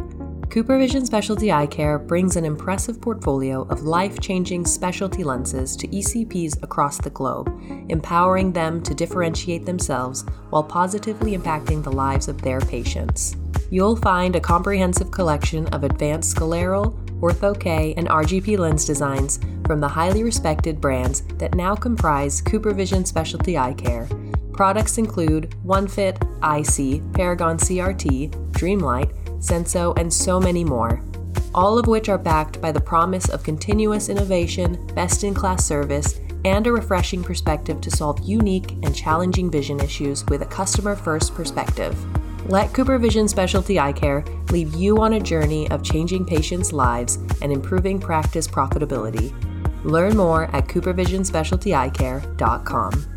Cooper 0.50 0.78
Vision 0.78 1.04
Specialty 1.04 1.50
Eye 1.50 1.66
Care 1.66 1.98
brings 1.98 2.36
an 2.36 2.44
impressive 2.44 3.00
portfolio 3.00 3.62
of 3.70 3.82
life 3.82 4.20
changing 4.20 4.64
specialty 4.64 5.24
lenses 5.24 5.74
to 5.74 5.88
ECPs 5.88 6.62
across 6.62 6.98
the 6.98 7.10
globe, 7.10 7.48
empowering 7.88 8.52
them 8.52 8.80
to 8.82 8.94
differentiate 8.94 9.66
themselves 9.66 10.24
while 10.50 10.62
positively 10.62 11.36
impacting 11.36 11.82
the 11.82 11.90
lives 11.90 12.28
of 12.28 12.40
their 12.42 12.60
patients. 12.60 13.34
You'll 13.70 13.96
find 13.96 14.36
a 14.36 14.40
comprehensive 14.40 15.10
collection 15.10 15.66
of 15.68 15.82
advanced 15.82 16.36
scleral, 16.36 16.96
Ortho 17.20 17.58
K, 17.58 17.94
and 17.96 18.08
RGP 18.08 18.58
lens 18.58 18.84
designs 18.84 19.40
from 19.66 19.80
the 19.80 19.88
highly 19.88 20.22
respected 20.22 20.80
brands 20.80 21.22
that 21.38 21.54
now 21.54 21.74
comprise 21.74 22.40
Cooper 22.40 22.72
Vision 22.72 23.04
Specialty 23.04 23.56
Eye 23.56 23.74
Care. 23.74 24.08
Products 24.52 24.98
include 24.98 25.54
OneFit, 25.64 26.16
IC, 26.42 27.12
Paragon 27.12 27.56
CRT, 27.56 28.30
Dreamlight, 28.52 29.12
Senso, 29.38 29.98
and 29.98 30.12
so 30.12 30.38
many 30.38 30.64
more. 30.64 31.02
All 31.54 31.78
of 31.78 31.86
which 31.86 32.08
are 32.08 32.18
backed 32.18 32.60
by 32.60 32.72
the 32.72 32.80
promise 32.80 33.28
of 33.28 33.42
continuous 33.42 34.08
innovation, 34.08 34.86
best 34.94 35.24
in 35.24 35.34
class 35.34 35.64
service, 35.64 36.20
and 36.44 36.66
a 36.66 36.72
refreshing 36.72 37.22
perspective 37.22 37.80
to 37.80 37.90
solve 37.90 38.20
unique 38.22 38.72
and 38.82 38.94
challenging 38.94 39.50
vision 39.50 39.80
issues 39.80 40.24
with 40.26 40.42
a 40.42 40.46
customer 40.46 40.94
first 40.94 41.34
perspective. 41.34 41.96
Let 42.46 42.74
Cooper 42.74 42.98
Vision 42.98 43.26
Specialty 43.26 43.80
Eye 43.80 43.92
Care 43.92 44.22
lead 44.50 44.74
you 44.74 44.98
on 44.98 45.14
a 45.14 45.20
journey 45.20 45.66
of 45.70 45.82
changing 45.82 46.26
patients' 46.26 46.74
lives 46.74 47.16
and 47.40 47.50
improving 47.50 47.98
practice 47.98 48.46
profitability. 48.46 49.32
Learn 49.82 50.14
more 50.14 50.54
at 50.54 50.68
coopervisionspecialtyeyecare.com. 50.68 53.14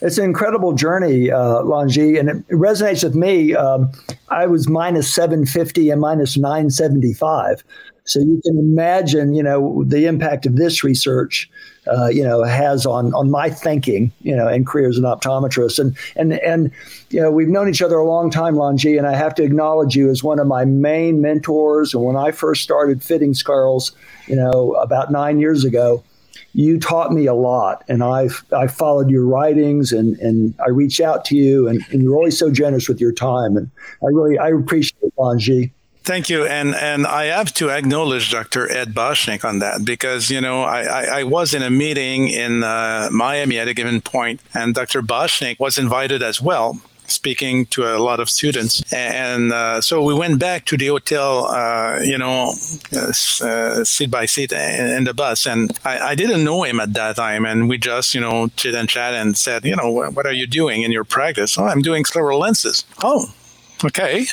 It's 0.00 0.16
an 0.18 0.24
incredible 0.24 0.74
journey, 0.74 1.30
uh, 1.30 1.62
Langis, 1.62 2.20
and 2.20 2.28
it 2.28 2.46
resonates 2.48 3.02
with 3.02 3.14
me. 3.14 3.56
Um, 3.56 3.90
I 4.28 4.46
was 4.46 4.68
minus 4.68 5.10
750 5.12 5.90
and 5.90 6.00
minus 6.00 6.36
975. 6.36 7.64
So 8.08 8.20
you 8.20 8.40
can 8.44 8.58
imagine, 8.58 9.34
you 9.34 9.42
know, 9.42 9.84
the 9.84 10.06
impact 10.06 10.46
of 10.46 10.56
this 10.56 10.82
research, 10.82 11.48
uh, 11.86 12.06
you 12.06 12.22
know, 12.22 12.42
has 12.42 12.86
on 12.86 13.12
on 13.14 13.30
my 13.30 13.50
thinking, 13.50 14.10
you 14.22 14.34
know, 14.34 14.48
and 14.48 14.66
career 14.66 14.88
as 14.88 14.96
an 14.96 15.04
optometrist. 15.04 15.78
And 15.78 15.96
and 16.16 16.32
and 16.40 16.70
you 17.10 17.20
know, 17.20 17.30
we've 17.30 17.48
known 17.48 17.68
each 17.68 17.82
other 17.82 17.96
a 17.96 18.06
long 18.06 18.30
time, 18.30 18.56
Langis, 18.56 18.96
and 18.96 19.06
I 19.06 19.14
have 19.14 19.34
to 19.36 19.42
acknowledge 19.42 19.94
you 19.94 20.10
as 20.10 20.24
one 20.24 20.38
of 20.38 20.46
my 20.46 20.64
main 20.64 21.20
mentors. 21.20 21.92
And 21.94 22.02
when 22.02 22.16
I 22.16 22.30
first 22.30 22.62
started 22.62 23.02
fitting 23.02 23.34
sclerals, 23.34 23.92
you 24.26 24.36
know, 24.36 24.72
about 24.74 25.12
nine 25.12 25.38
years 25.38 25.64
ago, 25.64 26.02
you 26.54 26.78
taught 26.80 27.12
me 27.12 27.26
a 27.26 27.34
lot 27.34 27.84
and 27.88 28.02
I've 28.02 28.44
I 28.52 28.66
followed 28.68 29.10
your 29.10 29.26
writings 29.26 29.92
and, 29.92 30.16
and 30.18 30.54
I 30.64 30.70
reach 30.70 31.00
out 31.00 31.24
to 31.26 31.36
you 31.36 31.68
and, 31.68 31.84
and 31.90 32.02
you're 32.02 32.16
always 32.16 32.38
so 32.38 32.50
generous 32.50 32.88
with 32.88 33.00
your 33.00 33.12
time 33.12 33.56
and 33.56 33.70
I 34.02 34.06
really 34.10 34.38
I 34.38 34.48
appreciate 34.48 35.02
it, 35.02 35.12
Langis. 35.18 35.70
Thank 36.08 36.30
you, 36.30 36.46
and 36.46 36.74
and 36.74 37.06
I 37.06 37.24
have 37.26 37.52
to 37.60 37.68
acknowledge 37.68 38.30
Dr. 38.30 38.66
Ed 38.72 38.94
Boshnick 38.94 39.44
on 39.44 39.58
that 39.58 39.84
because 39.84 40.30
you 40.30 40.40
know 40.40 40.62
I, 40.62 40.80
I, 40.84 41.02
I 41.20 41.22
was 41.24 41.52
in 41.52 41.62
a 41.62 41.68
meeting 41.68 42.28
in 42.28 42.64
uh, 42.64 43.10
Miami 43.12 43.58
at 43.58 43.68
a 43.68 43.74
given 43.74 44.00
point, 44.00 44.40
and 44.54 44.74
Dr. 44.74 45.02
Boshnick 45.02 45.60
was 45.60 45.76
invited 45.76 46.22
as 46.22 46.40
well 46.40 46.80
speaking 47.08 47.66
to 47.66 47.84
a 47.84 47.98
lot 47.98 48.20
of 48.20 48.30
students. 48.30 48.82
And 48.92 49.52
uh, 49.52 49.80
so 49.80 50.02
we 50.02 50.14
went 50.14 50.38
back 50.38 50.64
to 50.66 50.76
the 50.76 50.88
hotel, 50.88 51.46
uh, 51.46 52.00
you 52.02 52.18
know, 52.18 52.54
uh, 52.92 53.84
seat 53.84 54.10
by 54.10 54.26
seat 54.26 54.52
in, 54.52 55.04
the 55.04 55.14
bus. 55.14 55.46
And 55.46 55.78
I, 55.84 56.10
I, 56.10 56.14
didn't 56.14 56.44
know 56.44 56.64
him 56.64 56.80
at 56.80 56.92
that 56.92 57.16
time. 57.16 57.46
And 57.46 57.66
we 57.66 57.78
just, 57.78 58.14
you 58.14 58.20
know, 58.20 58.48
chit 58.56 58.74
and 58.74 58.88
chat 58.88 59.14
and 59.14 59.38
said, 59.38 59.64
you 59.64 59.74
know, 59.74 59.90
what 59.90 60.26
are 60.26 60.32
you 60.32 60.46
doing 60.46 60.82
in 60.82 60.92
your 60.92 61.04
practice? 61.04 61.56
Oh, 61.56 61.64
I'm 61.64 61.80
doing 61.80 62.04
scleral 62.04 62.40
lenses. 62.40 62.84
Oh, 63.02 63.32
okay. 63.84 64.26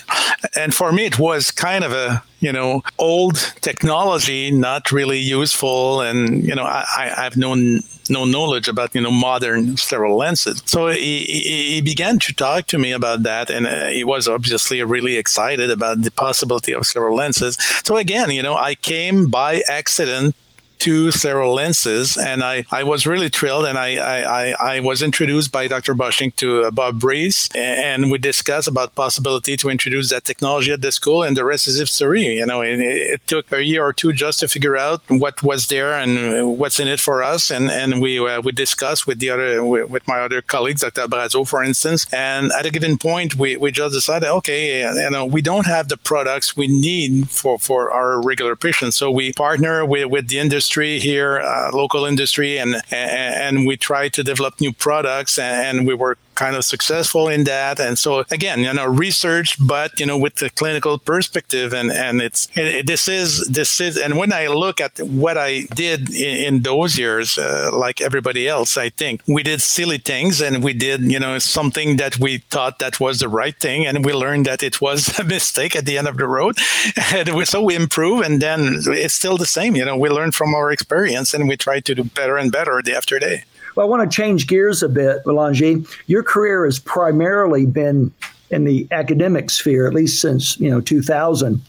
And 0.56 0.74
for 0.74 0.92
me, 0.92 1.06
it 1.06 1.20
was 1.20 1.52
kind 1.52 1.84
of 1.84 1.92
a, 1.92 2.24
you 2.40 2.52
know, 2.52 2.84
old 2.98 3.54
technology, 3.62 4.52
not 4.52 4.92
really 4.92 5.20
useful. 5.20 6.02
And, 6.02 6.44
you 6.44 6.56
know, 6.56 6.64
I, 6.64 6.86
I, 6.98 7.24
have 7.24 7.38
known 7.38 7.82
no 8.10 8.26
knowledge 8.26 8.68
about 8.68 8.94
you 8.94 9.02
know 9.02 9.12
modern 9.12 9.76
scleral 9.76 10.18
lenses. 10.18 10.62
So 10.66 10.90
he, 10.90 11.24
he, 11.24 11.82
began 11.82 12.20
to 12.20 12.34
talk 12.34 12.68
to 12.68 12.78
me 12.78 12.92
about 12.92 13.24
that, 13.24 13.50
and 13.50 13.68
uh, 13.68 13.88
he 13.88 14.04
was 14.04 14.28
obviously 14.28 14.84
really 14.84 15.18
excited 15.18 15.70
about 15.70 16.02
the 16.02 16.12
possibility 16.12 16.74
of 16.74 16.84
scleral 16.84 17.16
lenses. 17.16 17.58
So 17.84 17.98
again, 17.98 18.32
you 18.32 18.44
know, 18.44 18.56
I 18.56 18.76
came 18.76 19.28
by 19.28 19.64
accident 19.68 20.36
to 20.80 21.08
scleral 21.08 21.56
lenses, 21.56 22.18
and 22.18 22.44
I, 22.44 22.66
I 22.72 22.84
was 22.84 23.08
really 23.08 23.30
thrilled. 23.30 23.66
And 23.66 23.78
I, 23.78 23.98
I, 23.98 24.76
I 24.76 24.80
was 24.80 25.02
introduced 25.02 25.52
by 25.52 25.68
Dr. 25.68 25.96
Boshnick 25.96 26.36
to 26.38 26.66
uh, 26.66 26.72
Bob 26.72 27.00
Breeze, 27.00 27.50
and 27.56 28.12
we 28.12 28.18
discussed 28.18 28.68
about 28.68 28.96
possibility 28.96 29.58
to 29.58 29.70
introduce 29.70 30.10
that 30.10 30.26
technology 30.26 30.72
at 30.72 30.82
the 30.82 30.92
school, 30.92 31.24
and 31.24 31.36
the 31.38 31.46
rest 31.46 31.68
is 31.68 31.80
history. 31.80 32.38
You 32.38 32.46
know, 32.46 32.62
it, 32.62 32.80
it 32.80 33.28
took 33.28 33.52
a 33.52 33.64
year 33.64 33.84
or 33.84 33.94
two 33.94 34.14
just 34.14 34.40
to 34.40 34.48
figure 34.48 34.78
out 34.78 35.02
what 35.08 35.42
was 35.44 35.68
there 35.68 35.94
and 35.94 36.58
what's 36.60 36.80
in 36.80 36.88
it 36.88 37.00
for 37.00 37.24
us, 37.24 37.50
and 37.50 37.70
and 37.70 38.02
we 38.02 38.20
uh, 38.20 38.42
we 38.42 38.52
discussed 38.52 39.08
with 39.08 39.20
the 39.20 39.30
other 39.30 39.64
with 39.64 40.08
my 40.08 40.20
other 40.20 40.42
colleagues, 40.42 40.82
Dr. 40.82 41.08
Brazeau, 41.08 41.48
for 41.48 41.64
instance, 41.64 42.06
and 42.14 42.52
at 42.52 42.66
a 42.66 42.72
given 42.72 42.98
point, 42.98 43.36
we, 43.36 43.58
we 43.58 43.72
just 43.72 43.94
decided, 43.94 44.30
okay, 44.30 44.82
you 44.82 45.10
know, 45.10 45.26
we 45.26 45.42
don't 45.42 45.66
have 45.66 45.88
the 45.88 45.98
products 45.98 46.56
we 46.56 46.68
need 46.68 47.30
for 47.30 47.58
for 47.60 47.92
our 47.92 48.22
regular 48.22 48.56
patients, 48.56 48.96
so 48.98 49.10
we 49.10 49.34
partner 49.34 49.86
with 49.86 50.08
with 50.08 50.28
the 50.28 50.40
industry 50.40 50.65
industry 50.66 51.00
here, 51.00 51.38
uh, 51.40 51.70
local 51.74 52.06
industry, 52.06 52.58
and, 52.58 52.82
and 52.90 53.68
we 53.68 53.78
try 53.78 54.10
to 54.10 54.24
develop 54.24 54.60
new 54.60 54.74
products, 54.74 55.38
and 55.38 55.78
and 55.78 55.88
we 55.88 55.94
were 55.94 56.18
kind 56.36 56.56
of 56.56 56.66
successful 56.66 57.28
in 57.28 57.46
that. 57.46 57.80
And 57.80 57.98
so 57.98 58.26
again, 58.32 58.60
you 58.60 58.74
know, 58.74 58.86
research, 58.86 59.58
but 59.60 60.00
you 60.00 60.06
know, 60.06 60.18
with 60.18 60.36
the 60.36 60.50
clinical 60.50 60.98
perspective, 61.00 61.74
and 61.74 61.92
and 61.92 62.22
it's 62.22 62.48
it, 62.56 62.86
this 62.88 63.08
is 63.08 63.48
this 63.48 63.80
is, 63.80 63.98
and 63.98 64.18
when 64.18 64.32
I 64.32 64.48
look 64.48 64.80
at 64.80 65.00
what 65.00 65.38
I 65.38 65.62
did 65.74 66.14
in, 66.14 66.36
in 66.48 66.62
those 66.62 66.98
years, 66.98 67.38
uh, 67.38 67.72
like 67.74 68.02
everybody 68.02 68.48
else, 68.48 68.78
I 68.78 68.90
think 68.90 69.22
we 69.28 69.44
did 69.44 69.62
silly 69.62 69.98
things, 69.98 70.42
and 70.42 70.64
we 70.64 70.74
did 70.74 71.02
you 71.02 71.20
know 71.20 71.40
something 71.40 71.98
that 71.98 72.20
we 72.20 72.40
thought 72.50 72.80
that 72.80 73.00
was 73.00 73.20
the 73.20 73.30
right 73.30 73.58
thing, 73.60 73.86
and 73.86 74.06
we 74.06 74.14
learned 74.14 74.46
that 74.46 74.64
it 74.64 74.82
was 74.82 75.18
a 75.20 75.24
mistake 75.24 75.76
at 75.76 75.86
the 75.86 75.98
end 75.98 76.08
of 76.08 76.18
the 76.18 76.28
road, 76.28 76.58
and 77.14 77.34
we, 77.36 77.46
so 77.46 77.62
we 77.64 77.76
improve, 77.76 78.22
and 78.22 78.42
then 78.42 78.82
it's 78.88 79.14
still 79.14 79.38
the 79.38 79.46
same. 79.46 79.76
You 79.76 79.86
know, 79.86 79.98
we 79.98 80.10
learn 80.10 80.32
from 80.32 80.54
our 80.54 80.72
experience, 80.72 81.34
and 81.34 81.48
we 81.48 81.58
try 81.58 81.80
to 81.80 81.96
do 81.96 82.04
better 82.04 82.38
and 82.38 82.52
better 82.52 82.82
day 82.82 82.94
after 82.94 83.20
day. 83.20 83.44
Well, 83.76 83.86
I 83.86 83.90
want 83.90 84.10
to 84.10 84.16
change 84.16 84.48
gears 84.48 84.82
a 84.82 84.90
bit, 84.90 85.26
Melange. 85.26 85.86
Your 86.08 86.24
career 86.24 86.66
has 86.66 86.80
primarily 86.80 87.66
been 87.66 88.12
in 88.50 88.64
the 88.64 88.88
academic 88.92 89.50
sphere, 89.50 89.88
at 89.88 89.94
least 89.94 90.22
since 90.22 90.60
you 90.60 90.70
know 90.70 90.82
2000. 90.82 91.62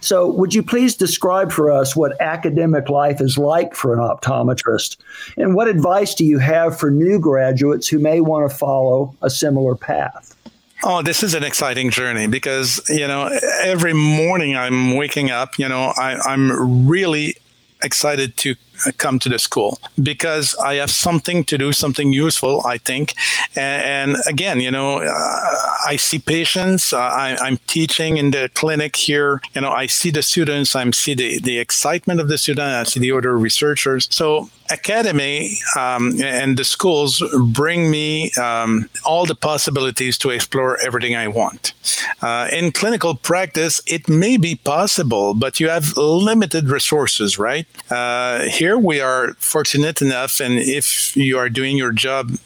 So, 0.00 0.32
would 0.32 0.52
you 0.52 0.62
please 0.64 0.96
describe 0.96 1.52
for 1.52 1.70
us 1.70 1.94
what 1.94 2.20
academic 2.20 2.88
life 2.88 3.20
is 3.20 3.38
like 3.38 3.74
for 3.74 3.92
an 3.92 4.00
optometrist, 4.00 4.96
and 5.36 5.54
what 5.54 5.68
advice 5.68 6.14
do 6.14 6.24
you 6.24 6.38
have 6.38 6.78
for 6.78 6.90
new 6.90 7.20
graduates 7.20 7.86
who 7.86 7.98
may 7.98 8.20
want 8.20 8.50
to 8.50 8.56
follow 8.56 9.14
a 9.22 9.30
similar 9.30 9.76
path? 9.76 10.34
Oh, 10.84 11.00
this 11.00 11.22
is 11.22 11.34
an 11.34 11.44
exciting 11.44 11.90
journey 11.90 12.26
because 12.26 12.80
you 12.88 13.06
know 13.06 13.30
every 13.62 13.92
morning 13.92 14.56
I'm 14.56 14.96
waking 14.96 15.30
up. 15.30 15.58
You 15.58 15.68
know 15.68 15.92
I, 15.96 16.16
I'm 16.26 16.88
really 16.88 17.36
excited 17.82 18.36
to 18.38 18.54
come 18.98 19.18
to 19.20 19.28
the 19.28 19.38
school 19.38 19.78
because 20.02 20.54
I 20.56 20.74
have 20.74 20.90
something 20.90 21.44
to 21.44 21.58
do, 21.58 21.72
something 21.72 22.12
useful, 22.12 22.62
I 22.66 22.78
think. 22.78 23.14
And, 23.56 24.12
and 24.14 24.22
again, 24.26 24.60
you 24.60 24.70
know, 24.70 24.98
uh, 24.98 25.66
I 25.86 25.96
see 25.96 26.18
patients, 26.18 26.92
uh, 26.92 26.98
I, 26.98 27.46
am 27.46 27.58
teaching 27.66 28.16
in 28.16 28.30
the 28.30 28.50
clinic 28.54 28.96
here, 28.96 29.40
you 29.54 29.60
know, 29.60 29.70
I 29.70 29.86
see 29.86 30.10
the 30.10 30.22
students, 30.22 30.74
I 30.74 30.88
see 30.90 31.14
the, 31.14 31.40
the 31.40 31.58
excitement 31.58 32.20
of 32.20 32.28
the 32.28 32.38
students. 32.38 32.62
I 32.62 32.84
see 32.84 33.00
the 33.00 33.12
other 33.12 33.36
researchers. 33.36 34.08
So 34.10 34.48
academy 34.70 35.58
um, 35.76 36.20
and 36.22 36.56
the 36.56 36.64
schools 36.64 37.22
bring 37.48 37.90
me 37.90 38.32
um, 38.32 38.88
all 39.04 39.26
the 39.26 39.34
possibilities 39.34 40.16
to 40.18 40.30
explore 40.30 40.78
everything 40.80 41.14
I 41.14 41.28
want. 41.28 41.74
Uh, 42.22 42.48
in 42.52 42.72
clinical 42.72 43.14
practice, 43.14 43.80
it 43.86 44.08
may 44.08 44.36
be 44.36 44.54
possible, 44.54 45.34
but 45.34 45.60
you 45.60 45.68
have 45.68 45.96
limited 45.96 46.68
resources, 46.68 47.38
right? 47.38 47.66
Uh, 47.90 48.42
here 48.44 48.71
here 48.72 48.78
we 48.78 49.02
are 49.02 49.34
fortunate 49.34 50.00
enough, 50.00 50.40
and 50.40 50.54
if 50.58 51.14
you 51.14 51.36
are 51.36 51.50
doing 51.50 51.76
your 51.76 51.92
job 51.92 52.38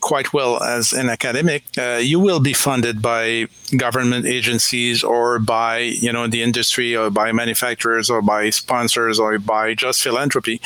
quite 0.00 0.32
well 0.32 0.60
as 0.60 0.92
an 0.92 1.08
academic, 1.08 1.62
uh, 1.78 2.00
you 2.02 2.18
will 2.18 2.40
be 2.40 2.52
funded 2.52 3.00
by 3.00 3.46
government 3.76 4.26
agencies 4.26 5.04
or 5.04 5.38
by 5.38 5.78
you 5.78 6.12
know 6.12 6.26
the 6.26 6.42
industry 6.42 6.96
or 6.96 7.10
by 7.10 7.30
manufacturers 7.30 8.10
or 8.10 8.20
by 8.20 8.50
sponsors 8.50 9.20
or 9.20 9.38
by 9.38 9.72
just 9.72 10.02
philanthropy. 10.02 10.60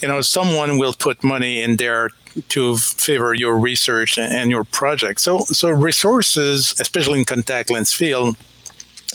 You 0.00 0.08
know, 0.08 0.22
someone 0.22 0.78
will 0.78 0.94
put 0.94 1.22
money 1.22 1.60
in 1.60 1.76
there 1.76 2.08
to 2.54 2.76
favor 2.78 3.34
your 3.34 3.58
research 3.58 4.16
and 4.16 4.50
your 4.50 4.64
project. 4.64 5.20
So, 5.20 5.40
so 5.60 5.68
resources, 5.70 6.74
especially 6.80 7.18
in 7.18 7.24
contact 7.26 7.68
lens 7.70 7.92
field, 7.92 8.36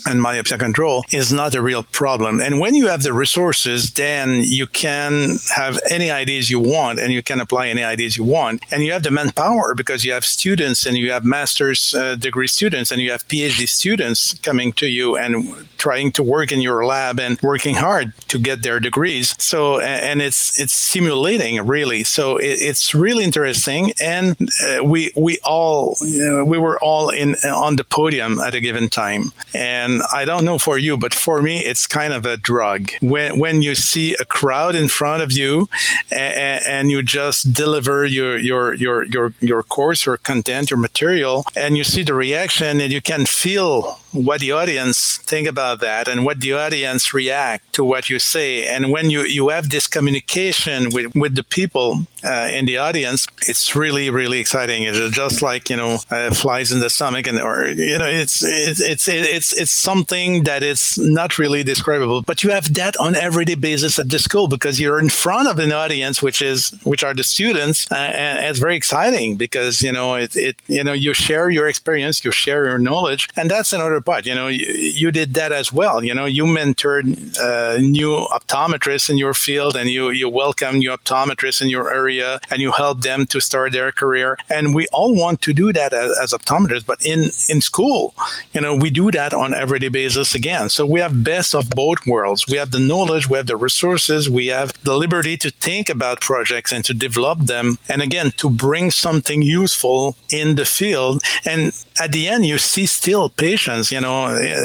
and 0.06 0.20
myopia 0.20 0.58
control 0.58 1.04
is 1.10 1.32
not 1.32 1.54
a 1.54 1.62
real 1.62 1.82
problem. 1.82 2.40
And 2.40 2.60
when 2.60 2.74
you 2.74 2.88
have 2.88 3.02
the 3.02 3.12
resources, 3.12 3.92
then 3.92 4.42
you 4.44 4.66
can 4.66 5.38
have 5.54 5.78
any 5.90 6.10
ideas 6.10 6.50
you 6.50 6.60
want 6.60 6.98
and 6.98 7.12
you 7.12 7.22
can 7.22 7.40
apply 7.40 7.68
any 7.68 7.82
ideas 7.82 8.16
you 8.16 8.24
want. 8.24 8.62
And 8.70 8.82
you 8.82 8.92
have 8.92 9.02
the 9.02 9.10
manpower 9.10 9.74
because 9.74 10.04
you 10.04 10.12
have 10.12 10.24
students 10.24 10.86
and 10.86 10.96
you 10.96 11.10
have 11.10 11.24
master's 11.24 11.94
uh, 11.94 12.16
degree 12.16 12.46
students 12.46 12.90
and 12.90 13.00
you 13.00 13.10
have 13.10 13.26
PhD 13.28 13.68
students 13.68 14.34
coming 14.34 14.72
to 14.74 14.86
you 14.86 15.16
and 15.16 15.68
trying 15.78 16.12
to 16.12 16.22
work 16.22 16.50
in 16.50 16.60
your 16.60 16.86
lab 16.86 17.20
and 17.20 17.40
working 17.42 17.74
hard 17.74 18.12
to 18.28 18.38
get 18.38 18.62
their 18.62 18.80
degrees. 18.80 19.34
So, 19.38 19.80
and 19.80 20.22
it's, 20.22 20.58
it's 20.58 20.72
simulating 20.72 21.64
really. 21.66 22.04
So 22.04 22.36
it, 22.36 22.58
it's 22.60 22.94
really 22.94 23.24
interesting. 23.24 23.92
And 24.00 24.36
uh, 24.62 24.84
we, 24.84 25.12
we 25.16 25.38
all, 25.44 25.96
you 26.00 26.24
know, 26.24 26.44
we 26.44 26.58
were 26.58 26.78
all 26.80 27.10
in 27.10 27.34
on 27.44 27.76
the 27.76 27.84
podium 27.84 28.40
at 28.40 28.54
a 28.54 28.60
given 28.60 28.88
time. 28.88 29.32
And 29.54 29.93
I 30.12 30.24
don't 30.24 30.44
know 30.44 30.58
for 30.58 30.78
you, 30.78 30.96
but 30.96 31.14
for 31.14 31.42
me, 31.42 31.64
it's 31.64 31.86
kind 31.86 32.12
of 32.12 32.26
a 32.26 32.36
drug. 32.36 32.90
When 33.00 33.38
when 33.38 33.62
you 33.62 33.74
see 33.74 34.14
a 34.14 34.24
crowd 34.24 34.74
in 34.74 34.88
front 34.88 35.22
of 35.22 35.32
you, 35.32 35.68
and, 36.10 36.64
and 36.66 36.90
you 36.90 37.02
just 37.02 37.52
deliver 37.52 38.04
your 38.04 38.36
your 38.38 38.74
your 38.74 39.04
your 39.04 39.32
your 39.40 39.62
course, 39.62 40.06
your 40.06 40.16
content, 40.16 40.70
your 40.70 40.78
material, 40.78 41.44
and 41.56 41.76
you 41.76 41.84
see 41.84 42.02
the 42.02 42.14
reaction, 42.14 42.80
and 42.80 42.92
you 42.92 43.00
can 43.00 43.26
feel 43.26 43.98
what 44.14 44.40
the 44.40 44.52
audience 44.52 45.18
think 45.18 45.48
about 45.48 45.80
that 45.80 46.08
and 46.08 46.24
what 46.24 46.40
the 46.40 46.52
audience 46.52 47.12
react 47.12 47.72
to 47.74 47.84
what 47.84 48.08
you 48.08 48.18
say. 48.18 48.66
And 48.66 48.90
when 48.90 49.10
you 49.10 49.22
you 49.22 49.48
have 49.48 49.70
this 49.70 49.86
communication 49.86 50.90
with 50.92 51.14
with 51.14 51.34
the 51.34 51.44
people 51.44 52.06
uh, 52.24 52.48
in 52.52 52.64
the 52.66 52.78
audience 52.78 53.26
it's 53.48 53.74
really 53.76 54.10
really 54.10 54.38
exciting. 54.38 54.84
It's 54.84 55.16
just 55.16 55.42
like 55.42 55.68
you 55.70 55.76
know 55.76 55.98
uh, 56.10 56.32
flies 56.32 56.72
in 56.72 56.80
the 56.80 56.90
stomach 56.90 57.26
and 57.26 57.40
or 57.40 57.66
you 57.66 57.98
know 57.98 58.06
it's 58.06 58.42
it's 58.42 58.80
it's 58.80 59.08
it's 59.08 59.52
it's 59.52 59.72
something 59.72 60.44
that 60.44 60.62
is 60.62 60.96
not 60.98 61.38
really 61.38 61.62
describable. 61.62 62.22
But 62.22 62.42
you 62.42 62.50
have 62.50 62.72
that 62.74 62.96
on 62.96 63.14
everyday 63.14 63.56
basis 63.56 63.98
at 63.98 64.08
the 64.08 64.18
school 64.18 64.48
because 64.48 64.80
you're 64.80 65.00
in 65.00 65.08
front 65.08 65.48
of 65.48 65.58
an 65.58 65.72
audience 65.72 66.22
which 66.22 66.40
is 66.40 66.70
which 66.84 67.02
are 67.04 67.14
the 67.14 67.24
students 67.24 67.90
uh, 67.90 67.94
and 67.94 68.46
it's 68.46 68.58
very 68.58 68.76
exciting 68.76 69.36
because 69.36 69.82
you 69.82 69.92
know 69.92 70.14
it, 70.14 70.36
it 70.36 70.56
you 70.66 70.84
know 70.84 70.92
you 70.92 71.12
share 71.14 71.50
your 71.50 71.68
experience 71.68 72.24
you 72.24 72.30
share 72.30 72.66
your 72.66 72.78
knowledge 72.78 73.28
and 73.36 73.50
that's 73.50 73.72
another 73.72 74.00
but 74.04 74.26
you 74.26 74.34
know 74.34 74.48
you, 74.48 74.66
you 74.66 75.10
did 75.10 75.34
that 75.34 75.52
as 75.52 75.72
well 75.72 76.04
you 76.04 76.14
know 76.14 76.26
you 76.26 76.44
mentored 76.44 77.06
uh, 77.38 77.78
new 77.78 78.26
optometrists 78.30 79.10
in 79.10 79.18
your 79.18 79.34
field 79.34 79.76
and 79.76 79.90
you 79.90 80.10
you 80.10 80.28
welcome 80.28 80.78
new 80.78 80.90
optometrists 80.90 81.60
in 81.62 81.68
your 81.68 81.92
area 81.92 82.40
and 82.50 82.60
you 82.60 82.72
help 82.72 83.00
them 83.00 83.26
to 83.26 83.40
start 83.40 83.72
their 83.72 83.92
career. 83.92 84.36
And 84.50 84.74
we 84.74 84.86
all 84.92 85.14
want 85.14 85.40
to 85.42 85.52
do 85.52 85.72
that 85.72 85.92
as, 85.92 86.18
as 86.18 86.32
optometrists 86.32 86.86
but 86.86 87.04
in 87.04 87.30
in 87.48 87.60
school 87.60 88.14
you 88.52 88.60
know 88.60 88.74
we 88.74 88.90
do 88.90 89.10
that 89.10 89.32
on 89.32 89.54
everyday 89.54 89.88
basis 89.88 90.34
again. 90.34 90.68
So 90.68 90.86
we 90.86 91.00
have 91.00 91.24
best 91.24 91.54
of 91.54 91.70
both 91.70 92.06
worlds. 92.06 92.46
We 92.46 92.58
have 92.58 92.70
the 92.70 92.78
knowledge 92.78 93.28
we 93.28 93.36
have 93.38 93.46
the 93.46 93.56
resources 93.56 94.28
we 94.28 94.46
have 94.48 94.72
the 94.82 94.96
liberty 94.96 95.36
to 95.38 95.50
think 95.50 95.88
about 95.88 96.20
projects 96.20 96.72
and 96.72 96.84
to 96.84 96.94
develop 96.94 97.38
them. 97.40 97.78
And 97.88 98.02
again 98.02 98.32
to 98.42 98.50
bring 98.50 98.90
something 98.90 99.42
useful 99.42 100.16
in 100.30 100.56
the 100.56 100.64
field. 100.64 101.22
And 101.44 101.72
at 102.00 102.12
the 102.12 102.28
end 102.28 102.46
you 102.46 102.58
see 102.58 102.86
still 102.86 103.28
patients 103.28 103.92
you 103.94 104.00
know 104.00 104.18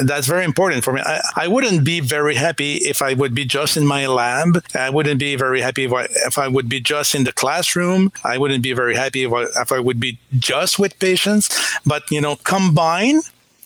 that's 0.04 0.26
very 0.26 0.44
important 0.44 0.82
for 0.84 0.92
me. 0.92 1.00
I, 1.04 1.20
I 1.36 1.46
wouldn't 1.48 1.84
be 1.84 2.00
very 2.00 2.34
happy 2.34 2.74
if 2.92 3.00
i 3.00 3.14
would 3.14 3.34
be 3.34 3.44
just 3.44 3.76
in 3.76 3.86
my 3.86 4.06
lab. 4.06 4.64
I 4.74 4.90
wouldn't 4.90 5.20
be 5.20 5.36
very 5.36 5.60
happy 5.60 5.84
if 5.84 5.92
I, 5.92 6.04
if 6.30 6.36
I 6.44 6.48
would 6.48 6.68
be 6.68 6.80
just 6.80 7.14
in 7.14 7.22
the 7.24 7.32
classroom. 7.32 8.12
I 8.24 8.38
wouldn't 8.38 8.62
be 8.62 8.72
very 8.72 8.96
happy 8.96 9.22
if 9.24 9.32
I, 9.32 9.42
if 9.64 9.70
I 9.72 9.78
would 9.86 10.00
be 10.00 10.18
just 10.38 10.78
with 10.78 10.98
patients. 10.98 11.44
But 11.86 12.02
you 12.10 12.20
know 12.20 12.36
combine 12.54 13.20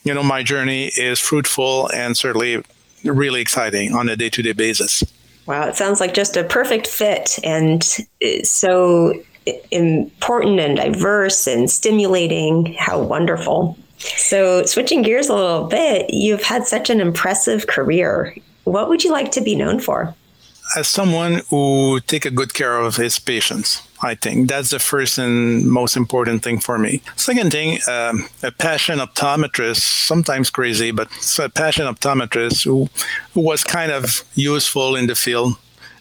you 0.04 0.12
know 0.14 0.22
my 0.22 0.42
journey 0.42 0.82
is 1.08 1.18
fruitful 1.18 1.90
and 1.92 2.16
certainly 2.16 2.62
really 3.04 3.40
exciting 3.40 3.94
on 3.94 4.08
a 4.08 4.16
day-to-day 4.16 4.52
basis. 4.52 5.02
Wow 5.46 5.68
it 5.68 5.76
sounds 5.76 5.98
like 6.00 6.12
just 6.14 6.36
a 6.36 6.44
perfect 6.44 6.86
fit 6.86 7.38
and 7.42 7.80
uh, 8.24 8.42
so 8.42 9.14
important 9.70 10.60
and 10.60 10.76
diverse 10.76 11.46
and 11.46 11.70
stimulating. 11.70 12.74
How 12.78 13.02
wonderful. 13.02 13.78
So, 14.16 14.64
switching 14.64 15.02
gears 15.02 15.28
a 15.28 15.34
little 15.34 15.64
bit, 15.64 16.10
you've 16.10 16.42
had 16.42 16.66
such 16.66 16.90
an 16.90 17.00
impressive 17.00 17.66
career. 17.66 18.36
What 18.64 18.88
would 18.88 19.04
you 19.04 19.10
like 19.10 19.30
to 19.32 19.40
be 19.40 19.54
known 19.54 19.80
for? 19.80 20.14
As 20.76 20.88
someone 20.88 21.42
who 21.50 22.00
take 22.00 22.24
a 22.24 22.30
good 22.30 22.54
care 22.54 22.78
of 22.78 22.96
his 22.96 23.18
patients, 23.18 23.82
I 24.02 24.14
think 24.14 24.48
that's 24.48 24.70
the 24.70 24.78
first 24.78 25.18
and 25.18 25.66
most 25.70 25.96
important 25.96 26.42
thing 26.42 26.58
for 26.58 26.78
me. 26.78 27.02
Second 27.16 27.52
thing, 27.52 27.78
um, 27.88 28.28
a 28.42 28.50
passion 28.50 28.98
optometrist, 28.98 29.80
sometimes 30.06 30.50
crazy, 30.50 30.90
but 30.90 31.08
a 31.38 31.48
passion 31.48 31.86
optometrist 31.86 32.64
who, 32.64 32.88
who 33.34 33.40
was 33.40 33.62
kind 33.62 33.92
of 33.92 34.24
useful 34.34 34.96
in 34.96 35.06
the 35.06 35.14
field 35.14 35.56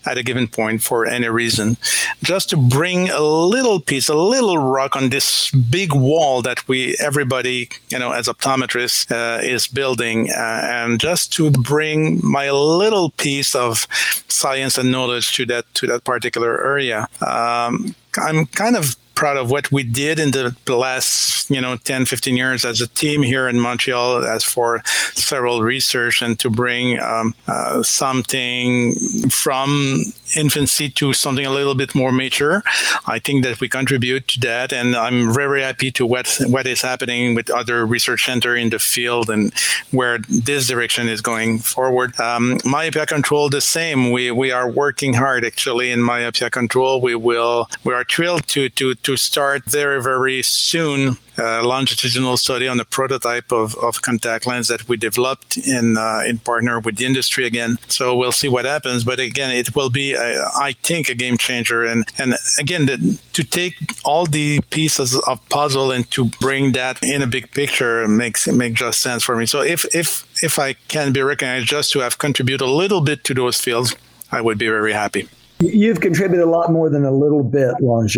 at 0.05 0.17
a 0.17 0.23
given 0.23 0.47
point 0.47 0.81
for 0.81 1.05
any 1.05 1.27
reason, 1.27 1.77
just 2.21 2.49
to 2.49 2.57
bring 2.57 3.09
a 3.09 3.21
little 3.21 3.79
piece, 3.79 4.09
a 4.09 4.15
little 4.15 4.57
rock 4.57 4.95
on 4.95 5.09
this 5.09 5.51
big 5.51 5.93
wall 5.93 6.41
that 6.41 6.67
we, 6.67 6.95
everybody, 6.99 7.69
you 7.89 7.99
know, 7.99 8.11
as 8.11 8.27
optometrists, 8.27 9.11
uh, 9.11 9.41
is 9.41 9.67
building, 9.67 10.29
uh, 10.29 10.61
and 10.63 10.99
just 10.99 11.33
to 11.33 11.51
bring 11.51 12.19
my 12.23 12.51
little 12.51 13.11
piece 13.11 13.55
of 13.55 13.87
science 14.27 14.77
and 14.77 14.91
knowledge 14.91 15.35
to 15.35 15.45
that 15.45 15.65
to 15.73 15.87
that 15.87 16.03
particular 16.03 16.65
area. 16.65 17.07
Um, 17.21 17.95
I'm 18.17 18.45
kind 18.47 18.75
of 18.75 18.95
proud 19.15 19.37
of 19.37 19.49
what 19.51 19.71
we 19.71 19.83
did 19.83 20.19
in 20.19 20.31
the 20.31 20.55
last 20.67 21.49
you 21.49 21.61
know 21.61 21.77
10 21.77 22.05
15 22.05 22.37
years 22.37 22.65
as 22.65 22.81
a 22.81 22.87
team 22.87 23.21
here 23.21 23.47
in 23.47 23.59
montreal 23.59 24.23
as 24.25 24.43
for 24.43 24.79
scleral 25.15 25.61
research 25.61 26.21
and 26.21 26.39
to 26.39 26.49
bring 26.49 26.99
um, 26.99 27.33
uh, 27.47 27.83
something 27.83 28.95
from 29.29 30.03
infancy 30.35 30.89
to 30.89 31.13
something 31.13 31.45
a 31.45 31.51
little 31.51 31.75
bit 31.75 31.93
more 31.93 32.11
mature. 32.11 32.63
I 33.07 33.19
think 33.19 33.43
that 33.43 33.59
we 33.59 33.69
contribute 33.69 34.27
to 34.29 34.39
that 34.41 34.73
and 34.73 34.95
i'm 34.95 35.33
very 35.33 35.61
happy 35.61 35.91
to 35.91 36.05
what 36.05 36.39
what 36.47 36.65
is 36.65 36.81
happening 36.81 37.35
with 37.35 37.49
other 37.49 37.85
research 37.85 38.25
center 38.25 38.55
in 38.55 38.69
the 38.69 38.79
field 38.79 39.29
and 39.29 39.53
where 39.91 40.19
this 40.29 40.67
direction 40.67 41.07
is 41.07 41.21
going 41.21 41.59
forward. 41.59 42.19
Um, 42.19 42.59
myopia 42.65 43.05
control 43.05 43.49
the 43.49 43.61
same. 43.61 44.11
We 44.11 44.31
we 44.31 44.51
are 44.51 44.69
working 44.69 45.13
hard 45.13 45.45
actually 45.45 45.91
in 45.91 46.01
myopia 46.01 46.49
control. 46.49 47.01
We 47.01 47.15
will 47.15 47.69
we 47.83 47.93
are 47.93 48.03
thrilled 48.03 48.47
to 48.47 48.69
to 48.69 48.95
to 49.03 49.17
start 49.17 49.63
very, 49.65 50.01
very 50.01 50.41
soon 50.41 51.17
a 51.37 51.63
longitudinal 51.63 52.37
study 52.37 52.67
on 52.67 52.79
a 52.79 52.85
prototype 52.85 53.51
of, 53.51 53.75
of 53.75 54.01
contact 54.01 54.45
lens 54.45 54.67
that 54.67 54.87
we 54.87 54.97
developed 54.97 55.57
in 55.57 55.97
uh, 55.97 56.21
in 56.27 56.37
partner 56.37 56.79
with 56.79 56.97
the 56.97 57.05
industry 57.05 57.45
again. 57.45 57.77
So 57.87 58.15
we'll 58.15 58.31
see 58.31 58.47
what 58.47 58.65
happens. 58.65 59.03
But 59.03 59.19
again, 59.19 59.51
it 59.51 59.75
will 59.75 59.89
be, 59.89 60.15
I 60.15 60.75
think, 60.83 61.09
a 61.09 61.15
game 61.15 61.37
changer. 61.37 61.83
And 61.83 62.05
and 62.17 62.35
again, 62.59 62.85
the, 62.85 63.19
to 63.33 63.43
take 63.43 63.75
all 64.05 64.25
the 64.25 64.61
pieces 64.69 65.19
of 65.27 65.39
puzzle 65.49 65.91
and 65.91 66.09
to 66.11 66.25
bring 66.39 66.73
that 66.73 67.01
in 67.01 67.21
a 67.21 67.27
big 67.27 67.51
picture 67.51 68.07
makes 68.07 68.47
make 68.47 68.73
just 68.75 68.99
sense 68.99 69.23
for 69.23 69.35
me. 69.35 69.45
So 69.45 69.61
if 69.61 69.85
if 69.95 70.27
if 70.43 70.59
I 70.59 70.73
can 70.87 71.11
be 71.13 71.21
recognized 71.21 71.67
just 71.67 71.91
to 71.93 71.99
have 71.99 72.17
contributed 72.17 72.61
a 72.61 72.71
little 72.71 73.01
bit 73.01 73.23
to 73.25 73.33
those 73.33 73.59
fields, 73.59 73.95
I 74.31 74.41
would 74.41 74.57
be 74.57 74.67
very 74.67 74.93
happy. 74.93 75.27
You've 75.59 76.01
contributed 76.01 76.45
a 76.45 76.49
lot 76.49 76.71
more 76.71 76.89
than 76.89 77.05
a 77.05 77.11
little 77.11 77.43
bit, 77.43 77.73
Langis 77.79 78.17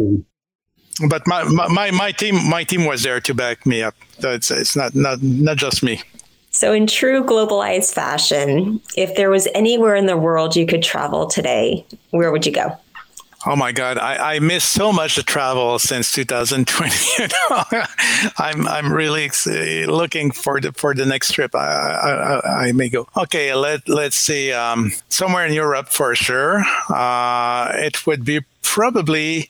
but 1.09 1.27
my, 1.27 1.43
my 1.43 1.91
my 1.91 2.11
team 2.11 2.49
my 2.49 2.63
team 2.63 2.85
was 2.85 3.03
there 3.03 3.19
to 3.21 3.33
back 3.33 3.65
me 3.65 3.83
up. 3.83 3.95
So 4.19 4.31
it's 4.31 4.51
it's 4.51 4.75
not 4.75 4.95
not 4.95 5.21
not 5.21 5.57
just 5.57 5.83
me. 5.83 6.01
So, 6.55 6.71
in 6.71 6.87
true 6.87 7.21
globalized 7.21 7.93
fashion, 7.93 8.79
if 8.95 9.15
there 9.15 9.29
was 9.29 9.45
anywhere 9.53 9.93
in 9.93 10.05
the 10.05 10.15
world 10.15 10.55
you 10.55 10.65
could 10.65 10.81
travel 10.81 11.27
today, 11.27 11.85
where 12.11 12.31
would 12.31 12.45
you 12.45 12.53
go? 12.53 12.77
Oh 13.47 13.57
my 13.57 13.73
God, 13.73 13.97
I, 13.97 14.35
I 14.35 14.39
missed 14.39 14.69
so 14.69 14.93
much 14.93 15.17
of 15.17 15.25
travel 15.25 15.77
since 15.79 16.13
2020. 16.13 16.95
You 17.19 17.27
know? 17.27 17.83
I'm 18.37 18.67
I'm 18.67 18.91
really 18.91 19.29
looking 19.85 20.31
for 20.31 20.61
the 20.61 20.71
for 20.71 20.95
the 20.95 21.05
next 21.05 21.33
trip. 21.33 21.53
I 21.53 22.39
I, 22.45 22.67
I 22.67 22.71
may 22.71 22.87
go. 22.87 23.07
Okay, 23.17 23.53
let 23.53 23.87
let's 23.89 24.15
see. 24.15 24.53
Um, 24.53 24.93
somewhere 25.09 25.45
in 25.45 25.51
Europe 25.53 25.89
for 25.89 26.15
sure. 26.15 26.63
Uh, 26.89 27.71
it 27.75 28.07
would 28.07 28.23
be 28.23 28.41
probably 28.61 29.49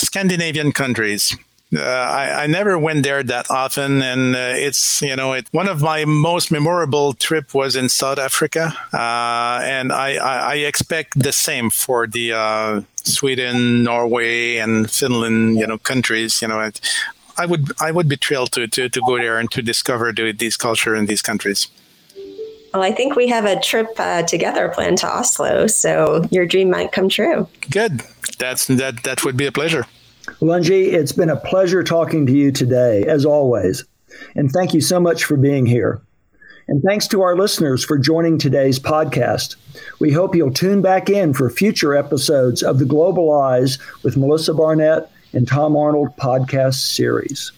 Scandinavian 0.00 0.72
countries. 0.72 1.36
uh, 1.76 1.80
I, 1.80 2.44
I, 2.44 2.46
never 2.46 2.78
went 2.78 3.02
there 3.02 3.22
that 3.22 3.50
often, 3.50 4.00
and 4.00 4.34
uh, 4.34 4.54
it's 4.56 5.02
you 5.02 5.14
know 5.14 5.34
it, 5.34 5.46
one 5.52 5.68
of 5.68 5.82
my 5.82 6.06
most 6.06 6.50
memorable 6.50 7.12
trip 7.12 7.52
was 7.52 7.76
in 7.76 7.90
South 7.90 8.18
Africa, 8.18 8.72
uh, 8.94 9.60
and 9.62 9.92
I, 9.92 10.16
I, 10.16 10.52
I, 10.52 10.54
expect 10.54 11.18
the 11.18 11.32
same 11.32 11.68
for 11.68 12.06
the 12.06 12.32
uh, 12.32 12.80
Sweden, 13.04 13.82
Norway, 13.84 14.56
and 14.56 14.90
Finland, 14.90 15.58
you 15.58 15.66
know, 15.66 15.76
countries. 15.76 16.40
You 16.40 16.48
know, 16.48 16.60
it, 16.60 16.80
I 17.36 17.44
would 17.44 17.70
I 17.80 17.90
would 17.90 18.08
be 18.08 18.16
thrilled 18.16 18.52
to, 18.52 18.66
to, 18.66 18.88
to 18.88 19.00
go 19.06 19.18
there 19.18 19.38
and 19.38 19.50
to 19.50 19.60
discover 19.60 20.10
the, 20.10 20.32
these 20.32 20.56
culture 20.56 20.94
in 20.94 21.04
these 21.04 21.22
countries. 21.22 21.68
Well, 22.78 22.88
I 22.88 22.94
think 22.94 23.16
we 23.16 23.26
have 23.26 23.44
a 23.44 23.58
trip 23.58 23.88
uh, 23.98 24.22
together 24.22 24.68
planned 24.68 24.98
to 24.98 25.08
Oslo, 25.08 25.66
so 25.66 26.22
your 26.30 26.46
dream 26.46 26.70
might 26.70 26.92
come 26.92 27.08
true. 27.08 27.48
Good. 27.72 28.04
That's 28.38 28.68
that. 28.68 29.02
That 29.02 29.24
would 29.24 29.36
be 29.36 29.46
a 29.46 29.52
pleasure. 29.52 29.84
Langis, 30.40 30.92
it's 30.92 31.10
been 31.10 31.28
a 31.28 31.36
pleasure 31.36 31.82
talking 31.82 32.24
to 32.26 32.32
you 32.32 32.52
today, 32.52 33.02
as 33.02 33.26
always. 33.26 33.84
And 34.36 34.52
thank 34.52 34.74
you 34.74 34.80
so 34.80 35.00
much 35.00 35.24
for 35.24 35.36
being 35.36 35.66
here. 35.66 36.00
And 36.68 36.80
thanks 36.84 37.08
to 37.08 37.22
our 37.22 37.34
listeners 37.34 37.84
for 37.84 37.98
joining 37.98 38.38
today's 38.38 38.78
podcast. 38.78 39.56
We 39.98 40.12
hope 40.12 40.36
you'll 40.36 40.52
tune 40.52 40.80
back 40.80 41.10
in 41.10 41.34
for 41.34 41.50
future 41.50 41.96
episodes 41.96 42.62
of 42.62 42.78
the 42.78 42.84
Global 42.84 43.32
Eyes 43.32 43.78
with 44.04 44.16
Melissa 44.16 44.54
Barnett 44.54 45.10
and 45.32 45.48
Tom 45.48 45.76
Arnold 45.76 46.16
podcast 46.16 46.74
series. 46.74 47.50